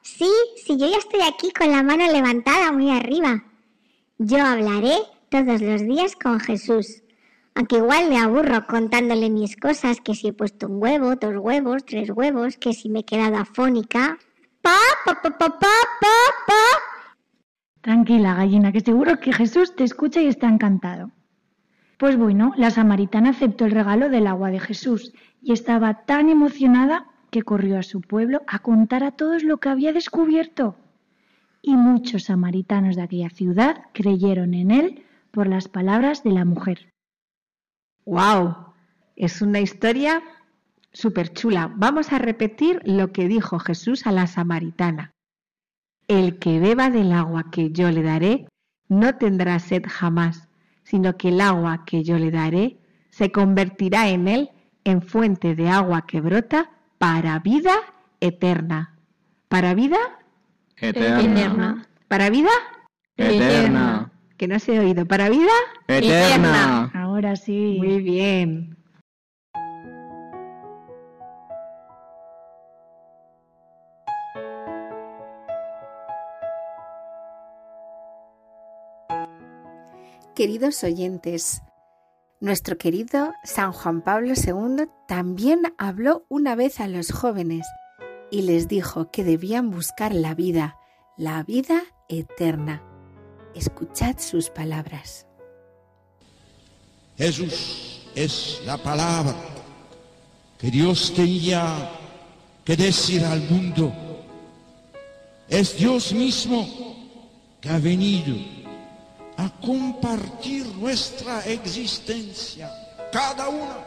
Sí, 0.01 0.31
sí, 0.57 0.77
yo 0.77 0.89
ya 0.89 0.97
estoy 0.97 1.21
aquí 1.21 1.51
con 1.51 1.71
la 1.71 1.83
mano 1.83 2.11
levantada 2.11 2.71
muy 2.71 2.89
arriba. 2.89 3.43
Yo 4.17 4.43
hablaré 4.43 4.95
todos 5.29 5.61
los 5.61 5.81
días 5.81 6.15
con 6.15 6.39
Jesús. 6.39 7.03
Aunque 7.53 7.77
igual 7.77 8.09
me 8.09 8.17
aburro 8.17 8.65
contándole 8.65 9.29
mis 9.29 9.55
cosas, 9.55 10.01
que 10.01 10.15
si 10.15 10.29
he 10.29 10.33
puesto 10.33 10.65
un 10.65 10.81
huevo, 10.81 11.15
dos 11.15 11.35
huevos, 11.37 11.85
tres 11.85 12.09
huevos, 12.09 12.57
que 12.57 12.73
si 12.73 12.89
me 12.89 13.01
he 13.01 13.05
quedado 13.05 13.37
afónica. 13.37 14.17
Pa, 14.63 14.79
pa, 15.05 15.21
pa, 15.21 15.29
pa, 15.29 15.47
pa, 15.47 15.75
pa, 16.01 16.15
pa. 16.47 16.84
Tranquila, 17.85 18.33
gallina, 18.33 18.71
que 18.71 18.79
seguro 18.79 19.19
que 19.19 19.31
Jesús 19.31 19.75
te 19.75 19.83
escucha 19.83 20.19
y 20.19 20.25
está 20.25 20.47
encantado. 20.49 21.11
Pues 21.99 22.17
bueno, 22.17 22.51
la 22.57 22.71
samaritana 22.71 23.29
aceptó 23.29 23.65
el 23.65 23.73
regalo 23.73 24.09
del 24.09 24.25
agua 24.25 24.49
de 24.49 24.59
Jesús 24.59 25.13
y 25.39 25.51
estaba 25.51 26.03
tan 26.05 26.29
emocionada 26.29 27.05
que 27.29 27.43
corrió 27.43 27.77
a 27.77 27.83
su 27.83 28.01
pueblo 28.01 28.41
a 28.47 28.57
contar 28.57 29.03
a 29.03 29.11
todos 29.11 29.43
lo 29.43 29.57
que 29.57 29.69
había 29.69 29.93
descubierto. 29.93 30.75
Y 31.61 31.75
muchos 31.75 32.23
samaritanos 32.23 32.95
de 32.95 33.03
aquella 33.03 33.29
ciudad 33.29 33.83
creyeron 33.93 34.55
en 34.55 34.71
él 34.71 35.03
por 35.29 35.45
las 35.45 35.67
palabras 35.67 36.23
de 36.23 36.31
la 36.31 36.43
mujer. 36.43 36.91
¡Wow! 38.03 38.73
Es 39.15 39.43
una 39.43 39.59
historia 39.59 40.23
súper 40.91 41.33
chula. 41.33 41.71
Vamos 41.75 42.11
a 42.13 42.17
repetir 42.17 42.81
lo 42.83 43.11
que 43.11 43.27
dijo 43.27 43.59
Jesús 43.59 44.07
a 44.07 44.11
la 44.11 44.25
samaritana. 44.25 45.14
El 46.07 46.37
que 46.39 46.59
beba 46.59 46.89
del 46.89 47.11
agua 47.11 47.45
que 47.51 47.71
yo 47.71 47.89
le 47.91 48.03
daré 48.03 48.47
no 48.87 49.15
tendrá 49.15 49.59
sed 49.59 49.83
jamás, 49.87 50.47
sino 50.83 51.17
que 51.17 51.29
el 51.29 51.41
agua 51.41 51.83
que 51.85 52.03
yo 52.03 52.17
le 52.17 52.31
daré 52.31 52.77
se 53.09 53.31
convertirá 53.31 54.09
en 54.09 54.27
él 54.27 54.49
en 54.83 55.01
fuente 55.01 55.55
de 55.55 55.69
agua 55.69 56.05
que 56.05 56.21
brota 56.21 56.69
para 56.97 57.39
vida 57.39 57.73
eterna. 58.19 58.95
¿Para 59.47 59.73
vida? 59.73 59.97
Eterna. 60.77 61.87
¿Para 62.07 62.29
vida? 62.29 62.49
Eterna. 63.17 64.11
Que 64.37 64.47
no 64.47 64.59
se 64.59 64.77
ha 64.77 64.81
oído. 64.81 65.05
¿Para 65.05 65.29
vida? 65.29 65.51
Eterna. 65.87 66.91
Ahora 66.93 67.35
sí. 67.35 67.77
Muy 67.77 68.01
bien. 68.01 68.77
Queridos 80.35 80.83
oyentes, 80.83 81.61
nuestro 82.41 82.77
querido 82.77 83.31
San 83.45 83.71
Juan 83.71 84.01
Pablo 84.01 84.33
II 84.35 84.87
también 85.07 85.61
habló 85.77 86.25
una 86.27 86.55
vez 86.55 86.81
a 86.81 86.89
los 86.89 87.13
jóvenes 87.13 87.65
y 88.31 88.41
les 88.41 88.67
dijo 88.67 89.09
que 89.11 89.23
debían 89.23 89.71
buscar 89.71 90.13
la 90.13 90.35
vida, 90.35 90.77
la 91.15 91.41
vida 91.43 91.83
eterna. 92.09 92.83
Escuchad 93.55 94.17
sus 94.19 94.49
palabras. 94.49 95.25
Jesús 97.17 98.05
es 98.13 98.61
la 98.65 98.77
palabra 98.77 99.37
que 100.59 100.69
Dios 100.69 101.13
tenía 101.15 101.91
que 102.65 102.75
decir 102.75 103.23
al 103.23 103.39
mundo. 103.49 103.93
Es 105.47 105.77
Dios 105.77 106.11
mismo 106.11 106.67
que 107.61 107.69
ha 107.69 107.79
venido 107.79 108.64
a 109.37 109.49
compartir 109.61 110.65
nuestra 110.75 111.45
existencia, 111.45 112.71
cada 113.11 113.49
una. 113.49 113.77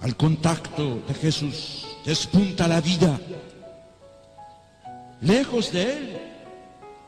Al 0.00 0.16
contacto 0.16 1.00
de 1.06 1.14
Jesús 1.14 1.86
despunta 2.04 2.68
la 2.68 2.80
vida. 2.80 3.18
Lejos 5.20 5.72
de 5.72 5.92
Él 5.92 6.20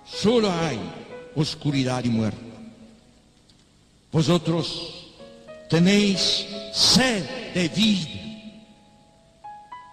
solo 0.05 0.51
hay 0.51 0.79
oscuridad 1.37 2.03
y 2.05 2.09
muerte. 2.09 2.51
Vosotros 4.11 5.07
tenéis 5.69 6.47
sed 6.73 7.53
de 7.55 7.69
vida, 7.69 8.11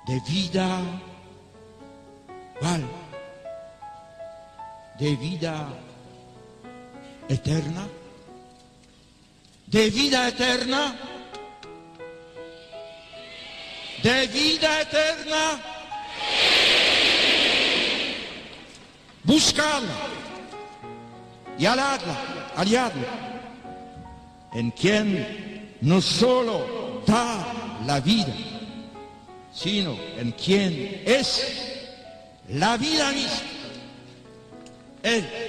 de 0.08 0.22
vida, 0.28 0.82
¿cuál? 2.60 2.84
De 5.00 5.16
vida 5.16 5.68
eterna, 7.30 7.88
de 9.68 9.90
vida 9.90 10.28
eterna, 10.28 10.96
de 14.02 14.28
vida 14.28 14.82
eterna. 14.82 15.62
Buscadla 19.24 19.94
y 21.60 21.66
aladla, 21.66 22.16
aliadla, 22.56 23.42
en 24.54 24.72
quien 24.72 25.76
no 25.82 26.02
solo 26.02 27.04
da 27.06 27.46
la 27.86 28.00
vida, 28.00 28.34
sino 29.54 29.98
en 30.18 30.32
quien 30.32 31.04
es 31.06 31.46
la 32.50 32.78
vida 32.78 33.12
misma. 33.12 33.57
Él. 35.08 35.47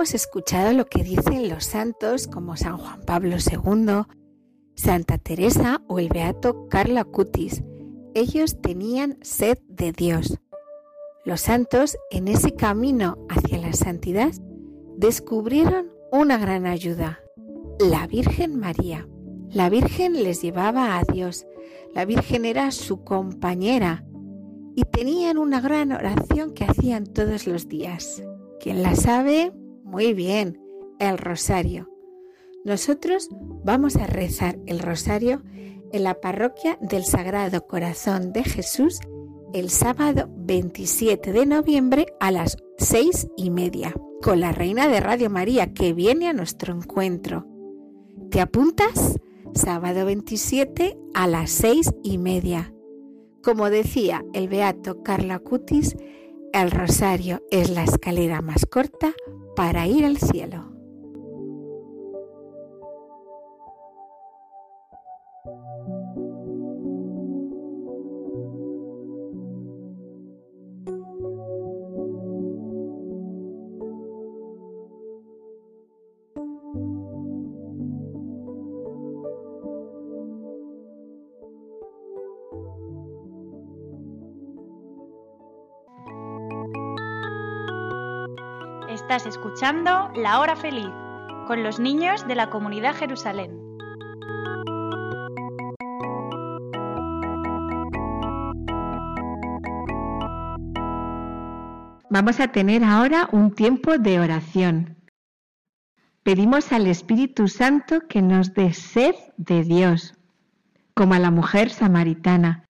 Hemos 0.00 0.14
escuchado 0.14 0.72
lo 0.72 0.86
que 0.86 1.04
dicen 1.04 1.50
los 1.50 1.66
santos 1.66 2.26
como 2.26 2.56
San 2.56 2.78
Juan 2.78 3.02
Pablo 3.02 3.36
II, 3.36 4.06
Santa 4.74 5.18
Teresa 5.18 5.82
o 5.88 5.98
el 5.98 6.08
beato 6.08 6.68
Carlo 6.70 7.00
Acutis. 7.00 7.62
Ellos 8.14 8.62
tenían 8.62 9.18
sed 9.20 9.58
de 9.68 9.92
Dios. 9.92 10.38
Los 11.26 11.42
santos 11.42 11.98
en 12.10 12.28
ese 12.28 12.54
camino 12.54 13.18
hacia 13.28 13.58
la 13.58 13.74
santidad 13.74 14.32
descubrieron 14.96 15.92
una 16.10 16.38
gran 16.38 16.64
ayuda, 16.64 17.20
la 17.78 18.06
Virgen 18.06 18.58
María. 18.58 19.06
La 19.50 19.68
Virgen 19.68 20.14
les 20.22 20.40
llevaba 20.40 20.96
a 20.96 21.04
Dios, 21.04 21.44
la 21.94 22.06
Virgen 22.06 22.46
era 22.46 22.70
su 22.70 23.04
compañera 23.04 24.06
y 24.74 24.84
tenían 24.84 25.36
una 25.36 25.60
gran 25.60 25.92
oración 25.92 26.54
que 26.54 26.64
hacían 26.64 27.04
todos 27.04 27.46
los 27.46 27.68
días. 27.68 28.22
¿Quién 28.60 28.82
la 28.82 28.96
sabe? 28.96 29.52
Muy 29.90 30.14
bien, 30.14 30.60
el 31.00 31.18
rosario. 31.18 31.90
Nosotros 32.64 33.28
vamos 33.64 33.96
a 33.96 34.06
rezar 34.06 34.56
el 34.66 34.78
rosario 34.78 35.42
en 35.92 36.04
la 36.04 36.20
parroquia 36.20 36.78
del 36.80 37.04
Sagrado 37.04 37.66
Corazón 37.66 38.32
de 38.32 38.44
Jesús 38.44 39.00
el 39.52 39.68
sábado 39.68 40.28
27 40.36 41.32
de 41.32 41.44
noviembre 41.44 42.06
a 42.20 42.30
las 42.30 42.56
seis 42.78 43.26
y 43.36 43.50
media 43.50 43.92
con 44.22 44.38
la 44.38 44.52
Reina 44.52 44.86
de 44.86 45.00
Radio 45.00 45.28
María 45.28 45.74
que 45.74 45.92
viene 45.92 46.28
a 46.28 46.34
nuestro 46.34 46.72
encuentro. 46.72 47.48
¿Te 48.30 48.40
apuntas? 48.40 49.18
Sábado 49.54 50.06
27 50.06 50.96
a 51.14 51.26
las 51.26 51.50
seis 51.50 51.92
y 52.04 52.18
media. 52.18 52.72
Como 53.42 53.70
decía 53.70 54.24
el 54.34 54.46
beato 54.46 55.02
Carla 55.02 55.40
Cutis, 55.40 55.96
el 56.52 56.70
rosario 56.70 57.42
es 57.50 57.70
la 57.70 57.84
escalera 57.84 58.40
más 58.42 58.66
corta 58.66 59.12
para 59.56 59.86
ir 59.86 60.04
al 60.04 60.18
cielo. 60.18 60.79
Estás 88.90 89.24
escuchando 89.24 90.10
La 90.16 90.40
Hora 90.40 90.56
Feliz 90.56 90.90
con 91.46 91.62
los 91.62 91.78
niños 91.78 92.26
de 92.26 92.34
la 92.34 92.50
comunidad 92.50 92.96
Jerusalén. 92.96 93.56
Vamos 102.10 102.40
a 102.40 102.48
tener 102.48 102.82
ahora 102.82 103.28
un 103.30 103.52
tiempo 103.52 103.96
de 103.96 104.18
oración. 104.18 104.96
Pedimos 106.24 106.72
al 106.72 106.88
Espíritu 106.88 107.46
Santo 107.46 108.00
que 108.08 108.22
nos 108.22 108.54
dé 108.54 108.72
sed 108.72 109.14
de 109.36 109.62
Dios, 109.62 110.18
como 110.94 111.14
a 111.14 111.20
la 111.20 111.30
mujer 111.30 111.70
samaritana, 111.70 112.64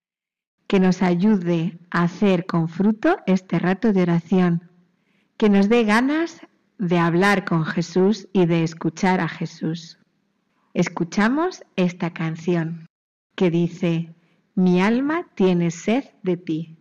que 0.67 0.81
nos 0.81 1.01
ayude 1.01 1.81
a 1.91 2.03
hacer 2.03 2.45
con 2.45 2.69
fruto 2.69 3.17
este 3.25 3.59
rato 3.59 3.95
de 3.95 4.03
oración, 4.03 4.70
que 5.41 5.49
nos 5.49 5.71
dé 5.71 5.85
ganas 5.85 6.47
de 6.77 6.99
hablar 6.99 7.47
con 7.47 7.65
Jesús 7.65 8.29
y 8.35 8.45
de 8.45 8.63
escuchar 8.63 9.21
a 9.21 9.27
Jesús. 9.27 9.99
Escuchamos 10.75 11.65
esta 11.77 12.13
canción 12.13 12.85
que 13.37 13.51
dice, 13.51 14.15
mi 14.55 14.83
alma 14.83 15.31
tiene 15.35 15.71
sed 15.71 16.05
de 16.23 16.37
ti. 16.37 16.80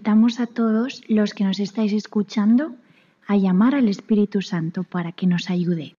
Invitamos 0.00 0.40
a 0.40 0.46
todos 0.46 1.02
los 1.08 1.34
que 1.34 1.44
nos 1.44 1.60
estáis 1.60 1.92
escuchando 1.92 2.74
a 3.26 3.36
llamar 3.36 3.74
al 3.74 3.86
Espíritu 3.86 4.40
Santo 4.40 4.82
para 4.82 5.12
que 5.12 5.26
nos 5.26 5.50
ayude. 5.50 5.94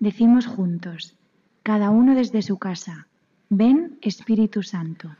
Decimos 0.00 0.46
juntos, 0.46 1.14
cada 1.62 1.90
uno 1.90 2.16
desde 2.16 2.42
su 2.42 2.58
casa, 2.58 3.06
ven 3.48 3.96
Espíritu 4.02 4.64
Santo. 4.64 5.14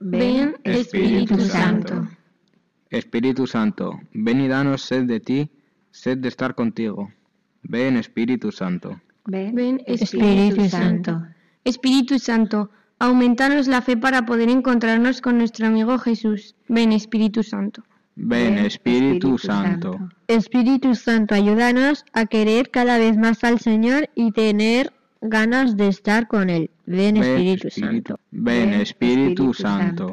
Ven, 0.00 0.56
Espíritu 0.64 1.38
Santo. 1.40 2.08
Espíritu 2.88 3.46
Santo, 3.46 4.00
ven 4.14 4.40
y 4.40 4.48
danos 4.48 4.80
sed 4.80 5.04
de 5.04 5.20
ti, 5.20 5.50
sed 5.90 6.16
de 6.16 6.28
estar 6.28 6.54
contigo. 6.54 7.12
Ven 7.62 7.98
Espíritu 7.98 8.52
Santo. 8.52 9.02
Ven, 9.26 9.82
Espíritu 9.86 10.66
Santo. 10.66 11.26
Espíritu 11.62 12.18
Santo, 12.18 12.70
aumentanos 12.98 13.68
la 13.68 13.82
fe 13.82 13.96
para 13.96 14.26
poder 14.26 14.48
encontrarnos 14.48 15.20
con 15.20 15.38
nuestro 15.38 15.66
amigo 15.66 15.98
Jesús. 15.98 16.54
Ven, 16.68 16.92
Espíritu 16.92 17.42
Santo. 17.42 17.82
Ven 18.20 18.58
Espíritu 18.58 19.38
Santo. 19.38 19.96
Espíritu 20.26 20.96
Santo, 20.96 21.36
ayúdanos 21.36 22.04
a 22.12 22.26
querer 22.26 22.70
cada 22.70 22.98
vez 22.98 23.16
más 23.16 23.44
al 23.44 23.60
Señor 23.60 24.10
y 24.16 24.32
tener 24.32 24.92
ganas 25.20 25.76
de 25.76 25.86
estar 25.86 26.26
con 26.26 26.50
Él. 26.50 26.70
Ven 26.86 27.16
Espíritu 27.16 27.70
Santo. 27.70 28.18
Ven 28.32 28.74
Espíritu. 28.74 29.54
Santo. 29.54 30.12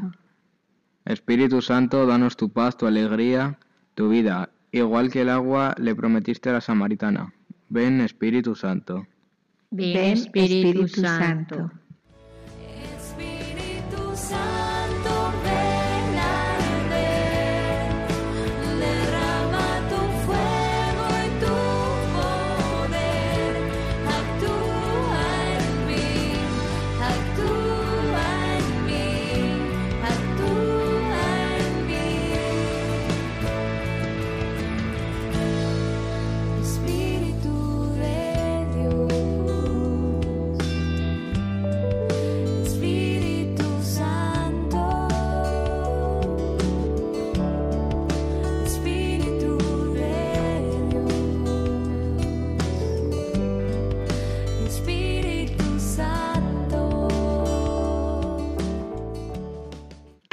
Espíritu 1.06 1.62
Santo, 1.62 2.06
danos 2.06 2.38
tu 2.38 2.50
paz, 2.50 2.78
tu 2.78 2.86
alegría, 2.86 3.58
tu 3.96 4.10
vida, 4.10 4.50
igual 4.72 5.10
que 5.10 5.22
el 5.22 5.30
agua 5.30 5.74
le 5.80 5.96
prometiste 5.96 6.50
a 6.50 6.54
la 6.54 6.62
samaritana. 6.62 7.34
Ven 7.70 8.02
Espíritu 8.02 8.54
Santo. 8.54 9.08
Ven 9.72 9.98
Espíritu 9.98 10.88
Santo. 10.88 11.72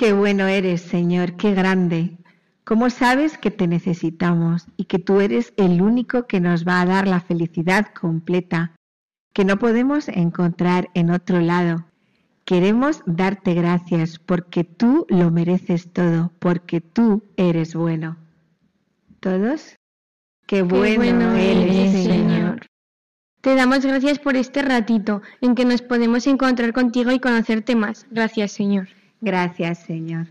Qué 0.02 0.12
bueno 0.12 0.48
eres, 0.48 0.80
Señor, 0.80 1.36
qué 1.36 1.54
grande. 1.54 2.18
¿Cómo 2.64 2.90
sabes 2.90 3.38
que 3.38 3.52
te 3.52 3.68
necesitamos 3.68 4.66
y 4.76 4.86
que 4.86 4.98
tú 4.98 5.20
eres 5.20 5.52
el 5.56 5.80
único 5.80 6.26
que 6.26 6.40
nos 6.40 6.66
va 6.66 6.80
a 6.80 6.86
dar 6.86 7.06
la 7.06 7.20
felicidad 7.20 7.86
completa, 7.94 8.74
que 9.32 9.44
no 9.44 9.60
podemos 9.60 10.08
encontrar 10.08 10.90
en 10.94 11.10
otro 11.10 11.38
lado? 11.38 11.86
Queremos 12.44 13.04
darte 13.06 13.54
gracias 13.54 14.18
porque 14.18 14.64
tú 14.64 15.06
lo 15.08 15.30
mereces 15.30 15.92
todo, 15.92 16.32
porque 16.40 16.80
tú 16.80 17.22
eres 17.36 17.76
bueno. 17.76 18.16
¿Todos? 19.20 19.76
Qué 20.48 20.62
bueno, 20.62 20.96
bueno 20.96 21.32
eres. 21.36 21.92
Señor. 21.92 22.66
Te 23.40 23.54
damos 23.54 23.86
gracias 23.86 24.18
por 24.18 24.34
este 24.34 24.62
ratito 24.62 25.22
en 25.40 25.54
que 25.54 25.64
nos 25.64 25.80
podemos 25.80 26.26
encontrar 26.26 26.72
contigo 26.72 27.12
y 27.12 27.20
conocerte 27.20 27.76
más. 27.76 28.04
Gracias, 28.10 28.50
Señor. 28.50 28.88
Gracias, 29.22 29.78
Señor. 29.78 30.26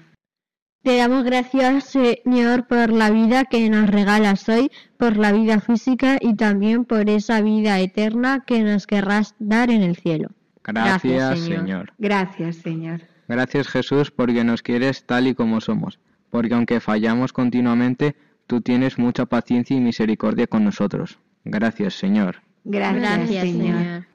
Te 0.84 0.98
damos 0.98 1.24
gracias, 1.24 1.86
Señor, 1.86 2.68
por 2.68 2.92
la 2.92 3.10
vida 3.10 3.46
que 3.46 3.70
nos 3.70 3.90
regalas 3.90 4.50
hoy, 4.50 4.70
por 4.98 5.16
la 5.16 5.32
vida 5.32 5.60
física 5.60 6.18
y 6.20 6.36
también 6.36 6.86
por 6.86 7.10
esa 7.10 7.42
vida 7.42 7.80
eterna 7.80 8.44
que 8.46 8.62
nos 8.64 8.88
querrás 8.88 9.36
dar 9.40 9.70
en 9.70 9.82
el 9.82 9.96
cielo. 9.96 10.30
Gracias, 10.64 11.04
Gracias, 11.04 11.40
Señor. 11.40 11.60
Señor. 11.60 11.94
Gracias, 11.98 12.56
Señor. 12.58 13.02
Gracias 13.28 13.68
Jesús 13.70 14.12
porque 14.12 14.44
nos 14.44 14.62
quieres 14.62 15.06
tal 15.06 15.28
y 15.28 15.36
como 15.36 15.62
somos, 15.62 16.00
porque 16.30 16.54
aunque 16.54 16.82
fallamos 16.82 17.32
continuamente, 17.32 18.16
tú 18.46 18.60
tienes 18.60 19.00
mucha 19.00 19.26
paciencia 19.26 19.78
y 19.78 19.80
misericordia 19.80 20.48
con 20.48 20.66
nosotros. 20.66 21.18
Gracias 21.46 21.94
Señor. 21.94 22.42
Gracias, 22.66 23.02
Gracias, 23.02 23.44
Señor. 23.44 23.78
Señor. 23.78 24.11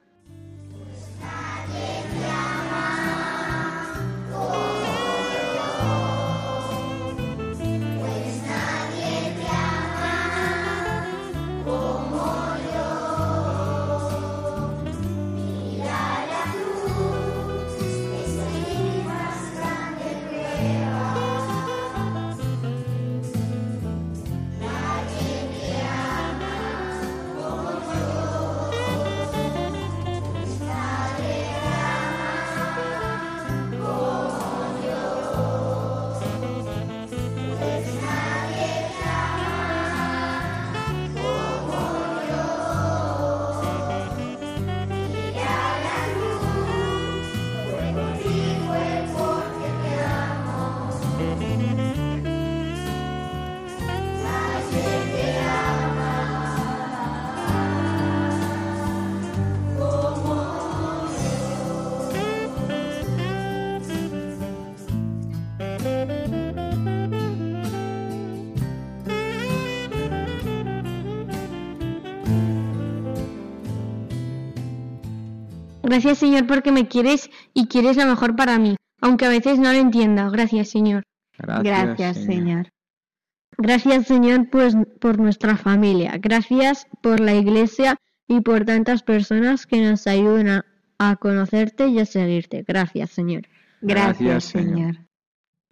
Gracias, 75.87 76.17
Señor, 76.17 76.47
porque 76.47 76.73
me 76.73 76.89
quieres 76.89 77.29
y 77.53 77.67
quieres 77.67 77.95
lo 77.95 78.05
mejor 78.05 78.35
para 78.35 78.59
mí, 78.59 78.75
aunque 78.99 79.25
a 79.25 79.29
veces 79.29 79.57
no 79.57 79.71
lo 79.71 79.79
entienda. 79.79 80.29
Gracias, 80.29 80.67
Señor. 80.67 81.03
Gracias, 81.37 82.17
Señor. 82.25 82.67
Gracias, 83.57 84.05
Señor, 84.05 84.49
pues, 84.49 84.75
por 84.99 85.17
nuestra 85.17 85.55
familia. 85.55 86.17
Gracias 86.19 86.87
por 87.01 87.21
la 87.21 87.35
iglesia 87.35 87.95
y 88.27 88.41
por 88.41 88.65
tantas 88.65 89.01
personas 89.01 89.65
que 89.65 89.79
nos 89.79 90.07
ayudan 90.07 90.49
a, 90.49 90.65
a 90.97 91.15
conocerte 91.15 91.87
y 91.87 91.99
a 91.99 92.05
seguirte. 92.05 92.65
Gracias, 92.67 93.11
Señor. 93.11 93.43
Gracias, 93.79 94.19
Gracias, 94.19 94.43
Señor. 94.43 94.95
Señor. 94.95 95.07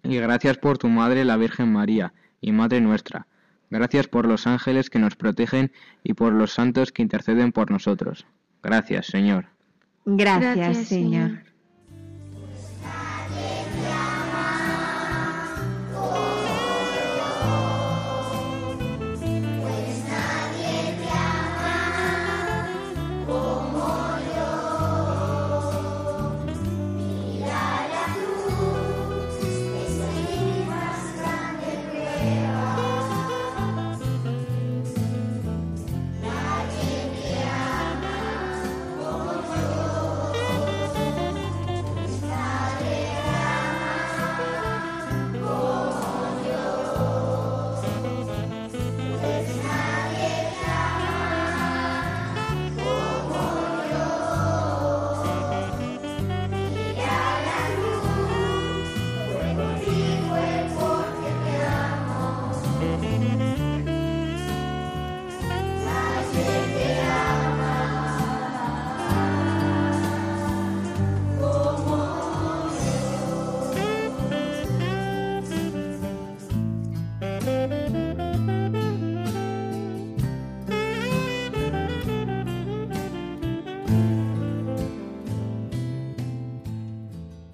Y 0.02 0.16
gracias 0.16 0.56
por 0.56 0.78
tu 0.78 0.88
Madre, 0.88 1.26
la 1.26 1.36
Virgen 1.36 1.70
María, 1.70 2.14
y 2.40 2.52
Madre 2.52 2.80
nuestra. 2.80 3.26
Gracias 3.68 4.08
por 4.08 4.26
los 4.26 4.46
ángeles 4.46 4.88
que 4.88 4.98
nos 4.98 5.14
protegen 5.14 5.72
y 6.02 6.14
por 6.14 6.32
los 6.32 6.52
santos 6.52 6.90
que 6.90 7.02
interceden 7.02 7.52
por 7.52 7.70
nosotros. 7.70 8.26
Gracias, 8.62 9.08
Señor. 9.08 9.55
Gracias, 10.06 10.56
Gracias, 10.56 10.88
Señor. 10.88 11.30
Señor. 11.30 11.55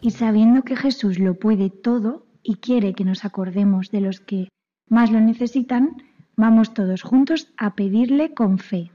Y 0.03 0.11
sabiendo 0.11 0.63
que 0.63 0.75
Jesús 0.75 1.21
lo 1.21 1.35
puede 1.35 1.71
todo 1.71 2.27
y 2.43 2.57
quiere 2.57 2.93
que 2.93 3.05
nos 3.05 3.25
acordemos 3.25 3.93
de 3.93 4.01
los 4.01 4.21
que 4.21 4.49
más 4.89 5.13
lo 5.13 5.21
necesitan, 5.21 6.03
vamos 6.37 6.75
todos 6.75 7.03
juntos 7.03 7.53
a 7.57 7.77
pedirle 7.77 8.35
con 8.35 8.59
fe. 8.59 8.91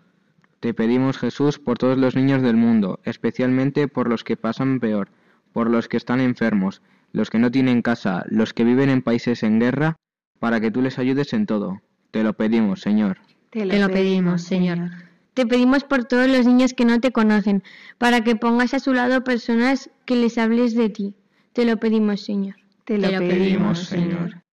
Te 0.60 0.74
pedimos, 0.74 1.18
Jesús, 1.18 1.60
por 1.60 1.78
todos 1.78 1.98
los 1.98 2.18
niños 2.18 2.42
del 2.42 2.58
mundo, 2.58 3.00
especialmente 3.06 3.88
por 3.88 4.10
los 4.10 4.26
que 4.26 4.36
pasan 4.36 4.82
peor, 4.82 5.08
por 5.54 5.70
los 5.70 5.88
que 5.88 5.96
están 5.96 6.20
enfermos, 6.20 6.82
los 7.14 7.30
que 7.30 7.40
no 7.40 7.52
tienen 7.52 7.82
casa, 7.82 8.26
los 8.28 8.54
que 8.54 8.66
viven 8.66 8.90
en 8.90 9.02
países 9.02 9.44
en 9.44 9.60
guerra, 9.60 9.96
para 10.40 10.60
que 10.60 10.72
tú 10.72 10.82
les 10.82 11.00
ayudes 11.00 11.32
en 11.32 11.46
todo. 11.46 11.82
Te 12.12 12.22
lo 12.22 12.34
pedimos, 12.34 12.82
Señor. 12.82 13.20
Te 13.50 13.66
Te 13.66 13.80
lo 13.80 13.88
pedimos, 13.88 14.42
Señor. 14.42 14.92
Te 15.38 15.46
pedimos 15.46 15.84
por 15.84 16.06
todos 16.06 16.28
los 16.28 16.48
niños 16.48 16.74
que 16.74 16.84
no 16.84 17.00
te 17.00 17.12
conocen, 17.12 17.62
para 18.00 18.22
que 18.22 18.36
pongas 18.36 18.74
a 18.74 18.80
su 18.80 18.92
lado 18.92 19.24
personas 19.24 19.92
que 20.06 20.16
les 20.16 20.40
hables 20.40 20.74
de 20.74 20.90
ti. 20.90 21.14
Te 21.54 21.64
lo 21.64 21.78
pedimos, 21.78 22.22
Señor. 22.22 22.56
Te 22.86 22.98
lo, 22.98 23.08
Te 23.08 23.14
lo 23.14 23.20
pedimos, 23.20 23.38
pedimos, 23.38 23.80
Señor. 23.82 24.44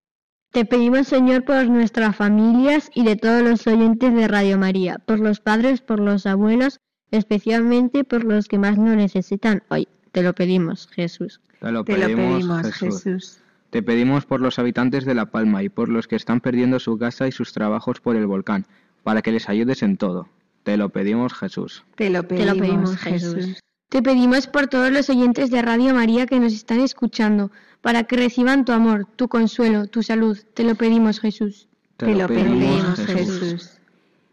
Te 0.51 0.67
pedimos, 0.67 1.09
Señor, 1.09 1.47
por 1.47 1.67
nuestras 1.71 2.15
familias 2.15 2.91
y 2.95 3.03
de 3.03 3.17
todos 3.17 3.41
los 3.41 3.67
oyentes 3.67 4.15
de 4.15 4.29
Radio 4.29 4.59
María, 4.59 4.99
por 4.99 5.21
los 5.21 5.41
padres, 5.41 5.81
por 5.81 6.01
los 6.01 6.27
abuelos, 6.27 6.81
especialmente 7.11 8.05
por 8.05 8.23
los 8.23 8.47
que 8.47 8.59
más 8.59 8.77
lo 8.77 8.95
necesitan 8.95 9.63
hoy. 9.71 9.89
Te 10.13 10.23
lo 10.23 10.35
pedimos, 10.35 10.89
Jesús. 10.89 11.41
Te 11.61 11.73
lo 11.73 11.83
Te 11.85 11.97
lo 11.97 12.09
pedimos, 12.09 12.35
pedimos, 12.41 12.63
Jesús. 12.67 13.03
Jesús. 13.03 13.39
Te 13.71 13.83
pedimos 13.83 14.27
por 14.27 14.43
los 14.43 14.59
habitantes 14.59 15.07
de 15.07 15.15
La 15.15 15.31
Palma 15.31 15.63
y 15.63 15.71
por 15.71 15.89
los 15.89 16.07
que 16.07 16.17
están 16.17 16.43
perdiendo 16.43 16.79
su 16.79 16.99
casa 16.99 17.27
y 17.27 17.33
sus 17.33 17.55
trabajos 17.55 18.03
por 18.03 18.17
el 18.17 18.27
volcán, 18.27 18.67
para 19.03 19.23
que 19.23 19.33
les 19.33 19.49
ayudes 19.49 19.83
en 19.83 19.97
todo. 19.97 20.29
Te 20.65 20.77
lo 20.77 20.89
pedimos, 20.89 21.35
Jesús. 21.35 21.85
Te 21.95 22.11
lo 22.11 22.25
Te 22.25 22.45
lo 22.45 22.55
pedimos, 22.55 22.61
pedimos, 22.61 22.97
Jesús. 22.97 23.35
Jesús. 23.35 23.61
Te 23.91 24.03
pedimos 24.03 24.47
por 24.47 24.67
todos 24.67 24.91
los 24.91 25.09
oyentes 25.09 25.51
de 25.51 25.63
Radio 25.63 25.95
María 25.95 26.27
que 26.27 26.41
nos 26.41 26.53
están 26.53 26.81
escuchando, 26.81 27.53
para 27.81 28.05
que 28.05 28.17
reciban 28.17 28.65
tu 28.65 28.73
amor, 28.73 29.07
tu 29.15 29.29
consuelo, 29.29 29.87
tu 29.87 30.03
salud. 30.03 30.39
Te 30.55 30.65
lo 30.65 30.75
pedimos, 30.75 31.21
Jesús. 31.21 31.69
Te 31.99 32.15
lo 32.15 32.27
pedimos, 32.27 32.99
Jesús. 33.07 33.79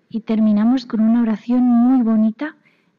Y 0.09 0.21
terminamos 0.21 0.85
con 0.85 1.01
una 1.01 1.21
oración 1.21 1.61
muy 1.61 2.01
bonita 2.01 2.55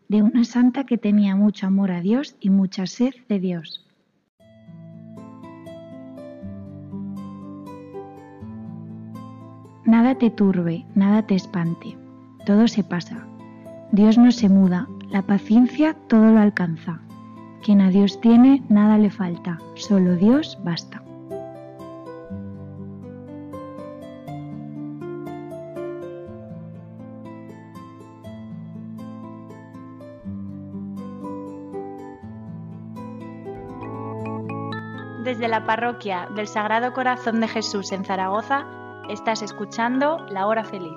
de 0.09 0.23
una 0.23 0.45
santa 0.45 0.85
que 0.85 0.99
tenía 0.99 1.35
mucho 1.35 1.67
amor 1.67 1.91
a 1.91 2.01
Dios 2.01 2.37
y 2.39 2.51
mucha 2.51 2.87
sed 2.87 3.15
de 3.29 3.41
Dios. 3.41 3.87
Nada 9.85 10.17
te 10.17 10.31
turbe, 10.31 10.87
nada 10.95 11.27
te 11.27 11.35
espante, 11.35 11.97
todo 12.45 12.69
se 12.69 12.85
pasa. 12.85 13.27
Dios 13.93 14.19
no 14.19 14.33
se 14.33 14.49
muda, 14.49 14.89
la 15.11 15.23
paciencia 15.23 15.95
todo 16.09 16.33
lo 16.33 16.41
alcanza. 16.41 17.01
Quien 17.63 17.81
a 17.81 17.91
Dios 17.91 18.21
tiene, 18.21 18.63
nada 18.69 18.99
le 18.99 19.11
falta, 19.11 19.59
solo 19.75 20.17
Dios 20.17 20.59
basta. 20.65 21.03
Desde 35.25 35.47
la 35.47 35.65
parroquia 35.65 36.29
del 36.35 36.49
Sagrado 36.49 36.93
Corazón 36.93 37.41
de 37.41 37.47
Jesús 37.47 37.93
en 37.93 38.05
Zaragoza, 38.05 38.67
estás 39.09 39.43
escuchando 39.43 40.19
La 40.31 40.47
Hora 40.47 40.65
Feliz, 40.65 40.93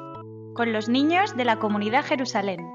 con 0.55 0.73
los 0.73 0.89
niños 0.89 1.35
de 1.35 1.45
la 1.45 1.59
comunidad 1.59 2.03
Jerusalén. 2.05 2.65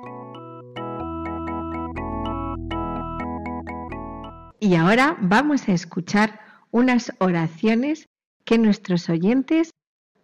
Y 4.61 4.75
ahora 4.77 5.16
vamos 5.21 5.69
a 5.69 5.73
escuchar 5.73 6.38
unas 6.71 7.12
oraciones 7.19 8.07
que 8.45 8.59
nuestros 8.59 9.09
oyentes, 9.09 9.71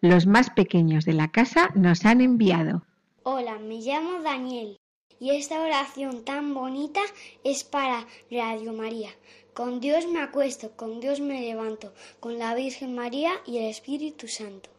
los 0.03 0.27
más 0.27 0.51
pequeños 0.51 1.05
de 1.07 1.15
la 1.15 1.29
casa, 1.29 1.71
nos 1.75 2.05
han 2.05 2.21
enviado. 2.21 2.85
Hola, 3.23 3.59
me 3.59 3.81
llamo 3.81 4.23
Daniel 4.23 4.77
y 5.19 5.31
esta 5.31 5.61
oración 5.63 6.25
tan 6.25 6.53
bonita 6.53 7.01
es 7.43 7.65
para 7.65 8.07
Radio 8.31 8.75
María. 8.75 9.11
Con 9.55 9.81
Dios 9.81 10.07
me 10.07 10.21
acuesto, 10.21 10.77
con 10.77 11.01
Dios 11.01 11.21
me 11.21 11.41
levanto, 11.41 11.95
con 12.21 12.39
la 12.39 12.55
Virgen 12.55 12.95
María 12.95 13.33
y 13.47 13.57
el 13.59 13.71
Espíritu 13.71 14.29
Santo. 14.29 14.76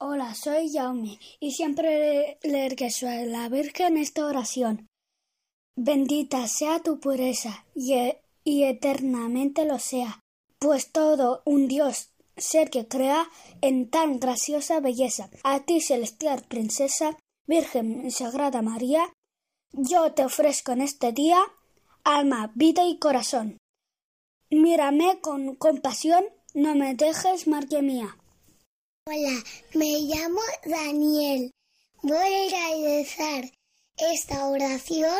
Hola, 0.00 0.32
soy 0.36 0.70
Jaume 0.72 1.18
y 1.40 1.50
siempre 1.50 2.38
leer 2.44 2.76
que 2.76 2.88
soy 2.88 3.26
la 3.26 3.48
Virgen 3.48 3.96
esta 3.96 4.26
oración. 4.26 4.86
Bendita 5.76 6.46
sea 6.46 6.78
tu 6.78 7.00
pureza 7.00 7.66
y, 7.74 7.94
e- 7.94 8.22
y 8.44 8.62
eternamente 8.62 9.64
lo 9.64 9.80
sea, 9.80 10.20
pues 10.60 10.92
todo 10.92 11.42
un 11.44 11.66
Dios 11.66 12.10
ser 12.36 12.70
que 12.70 12.86
crea 12.86 13.28
en 13.60 13.90
tan 13.90 14.20
graciosa 14.20 14.78
belleza. 14.78 15.30
A 15.42 15.64
ti, 15.64 15.80
celestial 15.80 16.44
princesa, 16.46 17.18
Virgen 17.48 18.08
Sagrada 18.12 18.62
María, 18.62 19.12
yo 19.72 20.12
te 20.12 20.24
ofrezco 20.24 20.70
en 20.70 20.82
este 20.82 21.10
día 21.10 21.40
alma, 22.04 22.52
vida 22.54 22.84
y 22.86 22.98
corazón. 22.98 23.58
Mírame 24.48 25.20
con 25.20 25.56
compasión, 25.56 26.24
no 26.54 26.76
me 26.76 26.94
dejes 26.94 27.48
marque 27.48 27.82
mía. 27.82 28.16
Hola, 29.10 29.42
me 29.72 30.00
llamo 30.00 30.42
Daniel. 30.66 31.50
Voy 32.02 32.14
a 32.14 32.50
realizar 32.50 33.50
esta 33.96 34.46
oración 34.48 35.18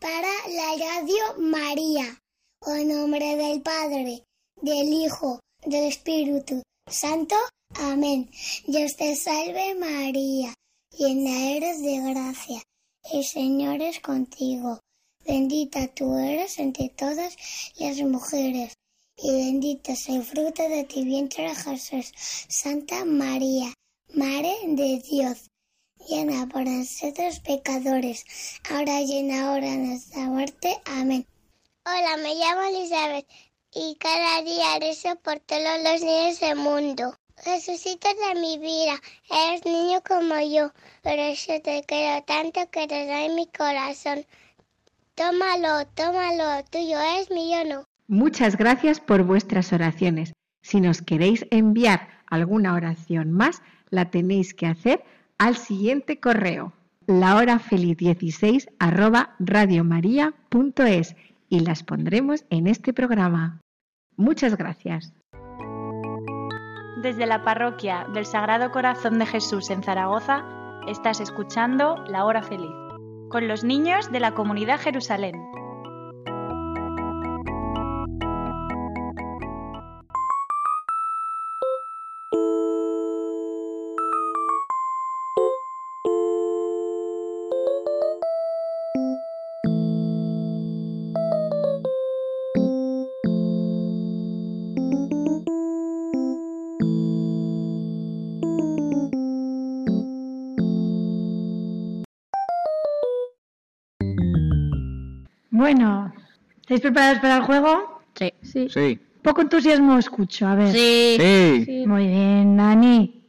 para 0.00 0.30
la 0.48 0.70
Radio 0.78 1.38
María. 1.38 2.18
En 2.66 2.88
nombre 2.88 3.36
del 3.36 3.60
Padre, 3.60 4.24
del 4.56 4.90
Hijo, 4.90 5.38
del 5.66 5.84
Espíritu 5.84 6.62
Santo. 6.90 7.36
Amén. 7.74 8.30
Dios 8.66 8.96
te 8.96 9.14
salve 9.16 9.74
María, 9.74 10.54
llena 10.96 11.50
eres 11.50 11.82
de 11.82 12.00
gracia. 12.10 12.62
El 13.12 13.22
Señor 13.22 13.82
es 13.82 14.00
contigo. 14.00 14.80
Bendita 15.26 15.88
tú 15.88 16.16
eres 16.16 16.58
entre 16.58 16.88
todas 16.88 17.36
las 17.76 18.00
mujeres 18.00 18.72
y 19.16 19.30
bendito 19.30 19.92
es 19.92 20.08
el 20.08 20.24
fruto 20.24 20.68
de 20.68 20.84
tu 20.84 21.02
vientre 21.04 21.54
Jesús. 21.54 22.12
Santa 22.48 23.04
María, 23.04 23.72
Madre 24.12 24.54
de 24.66 24.98
Dios, 24.98 25.50
llena 26.08 26.46
por 26.48 26.64
nosotros 26.64 27.40
pecadores, 27.40 28.24
ahora 28.70 29.00
y 29.00 29.18
en 29.18 29.28
la 29.28 29.52
hora 29.52 29.70
de 29.70 29.76
nuestra 29.76 30.22
muerte. 30.22 30.80
Amén. 30.84 31.26
Hola, 31.86 32.16
me 32.16 32.34
llamo 32.34 32.62
Elizabeth 32.62 33.26
y 33.72 33.94
cada 33.96 34.42
día 34.42 34.78
rezo 34.80 35.16
por 35.16 35.40
todos 35.40 35.82
los 35.82 36.02
niños 36.02 36.40
del 36.40 36.56
mundo. 36.56 37.16
Jesucito 37.42 38.08
de 38.08 38.40
mi 38.40 38.58
vida, 38.58 39.00
eres 39.30 39.64
niño 39.64 40.02
como 40.06 40.38
yo, 40.40 40.72
pero 41.02 41.32
yo 41.34 41.62
te 41.62 41.82
quiero 41.84 42.22
tanto 42.24 42.70
que 42.70 42.86
te 42.86 43.06
doy 43.06 43.28
mi 43.30 43.46
corazón. 43.48 44.24
Tómalo, 45.14 45.86
tómalo, 45.94 46.64
tuyo 46.70 47.00
es 47.00 47.30
mío 47.30 47.64
no. 47.64 47.93
Muchas 48.06 48.56
gracias 48.56 49.00
por 49.00 49.22
vuestras 49.22 49.72
oraciones. 49.72 50.34
Si 50.62 50.80
nos 50.80 51.02
queréis 51.02 51.46
enviar 51.50 52.08
alguna 52.26 52.74
oración 52.74 53.32
más, 53.32 53.62
la 53.90 54.10
tenéis 54.10 54.54
que 54.54 54.66
hacer 54.66 55.04
al 55.38 55.56
siguiente 55.56 56.20
correo 56.20 56.72
lahorafeliz16 57.06 58.68
arroba 58.78 59.36
y 61.48 61.60
las 61.60 61.82
pondremos 61.82 62.44
en 62.50 62.66
este 62.66 62.92
programa. 62.92 63.60
Muchas 64.16 64.56
gracias. 64.56 65.12
Desde 67.02 67.26
la 67.26 67.44
parroquia 67.44 68.06
del 68.14 68.24
Sagrado 68.24 68.70
Corazón 68.70 69.18
de 69.18 69.26
Jesús 69.26 69.70
en 69.70 69.82
Zaragoza, 69.82 70.44
estás 70.88 71.20
escuchando 71.20 71.96
La 72.08 72.24
Hora 72.24 72.42
Feliz, 72.42 72.72
con 73.28 73.46
los 73.48 73.64
niños 73.64 74.10
de 74.10 74.20
la 74.20 74.32
comunidad 74.32 74.80
Jerusalén. 74.80 75.34
¿Estáis 106.74 106.92
preparados 106.92 107.18
para 107.20 107.36
el 107.36 107.42
juego? 107.42 108.00
Sí. 108.14 108.32
Sí. 108.42 108.68
Sí. 108.68 108.98
Poco 109.22 109.40
entusiasmo 109.42 109.98
escucho, 109.98 110.46
a 110.46 110.54
ver. 110.54 110.72
Sí. 110.72 111.16
Sí. 111.64 111.84
Muy 111.86 112.06
bien, 112.06 112.56
Dani. 112.56 113.22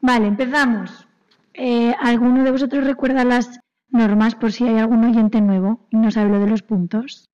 Vale, 0.00 0.26
empezamos. 0.28 1.06
Eh, 1.54 1.94
¿Alguno 2.00 2.42
de 2.42 2.50
vosotros 2.50 2.84
recuerda 2.84 3.24
las 3.24 3.60
normas 3.90 4.34
por 4.34 4.52
si 4.52 4.64
hay 4.66 4.78
algún 4.78 5.04
oyente 5.04 5.40
nuevo 5.40 5.86
y 5.90 5.96
no 5.98 6.10
sabe 6.10 6.30
lo 6.30 6.38
de 6.40 6.46
los 6.46 6.62
puntos? 6.62 7.26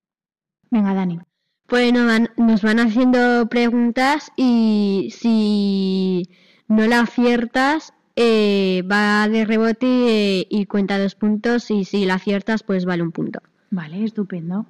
Venga, 0.71 0.95
Dani. 0.95 1.21
Bueno, 1.69 2.07
van- 2.07 2.31
nos 2.37 2.63
van 2.63 2.81
haciendo 2.81 3.47
preguntas 3.49 4.33
y 4.37 5.13
si 5.17 6.29
no 6.69 6.87
la 6.87 7.01
aciertas, 7.01 7.93
eh, 8.17 8.83
va 8.91 9.29
de 9.29 9.45
rebote 9.45 9.87
eh, 10.41 10.47
y 10.51 10.67
cuenta 10.67 10.99
dos 10.99 11.15
puntos 11.15 11.71
y 11.71 11.85
si 11.85 12.05
la 12.07 12.15
aciertas, 12.15 12.63
pues 12.63 12.85
vale 12.85 13.03
un 13.03 13.13
punto. 13.13 13.41
Vale, 13.71 14.03
estupendo. 14.05 14.67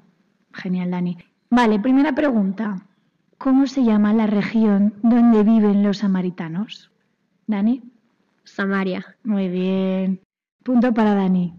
Genial, 0.56 0.90
Dani. 0.90 1.18
Vale, 1.50 1.78
primera 1.78 2.12
pregunta. 2.12 2.86
¿Cómo 3.38 3.66
se 3.66 3.84
llama 3.84 4.12
la 4.12 4.26
región 4.26 4.94
donde 5.02 5.42
viven 5.42 5.82
los 5.82 5.98
samaritanos? 5.98 6.90
Dani. 7.46 7.82
Samaria. 8.44 9.16
Muy 9.24 9.48
bien. 9.48 10.20
Punto 10.62 10.92
para 10.94 11.14
Dani. 11.14 11.54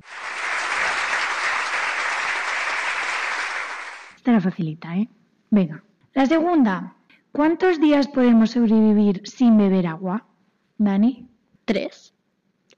Esta 4.15 4.31
era 4.31 4.41
facilita, 4.41 4.97
¿eh? 4.97 5.07
Venga. 5.51 5.83
La 6.13 6.25
segunda. 6.25 6.95
¿Cuántos 7.31 7.79
días 7.79 8.07
podemos 8.07 8.51
sobrevivir 8.51 9.21
sin 9.23 9.57
beber 9.57 9.87
agua? 9.87 10.25
Dani. 10.77 11.29
Tres. 11.65 12.13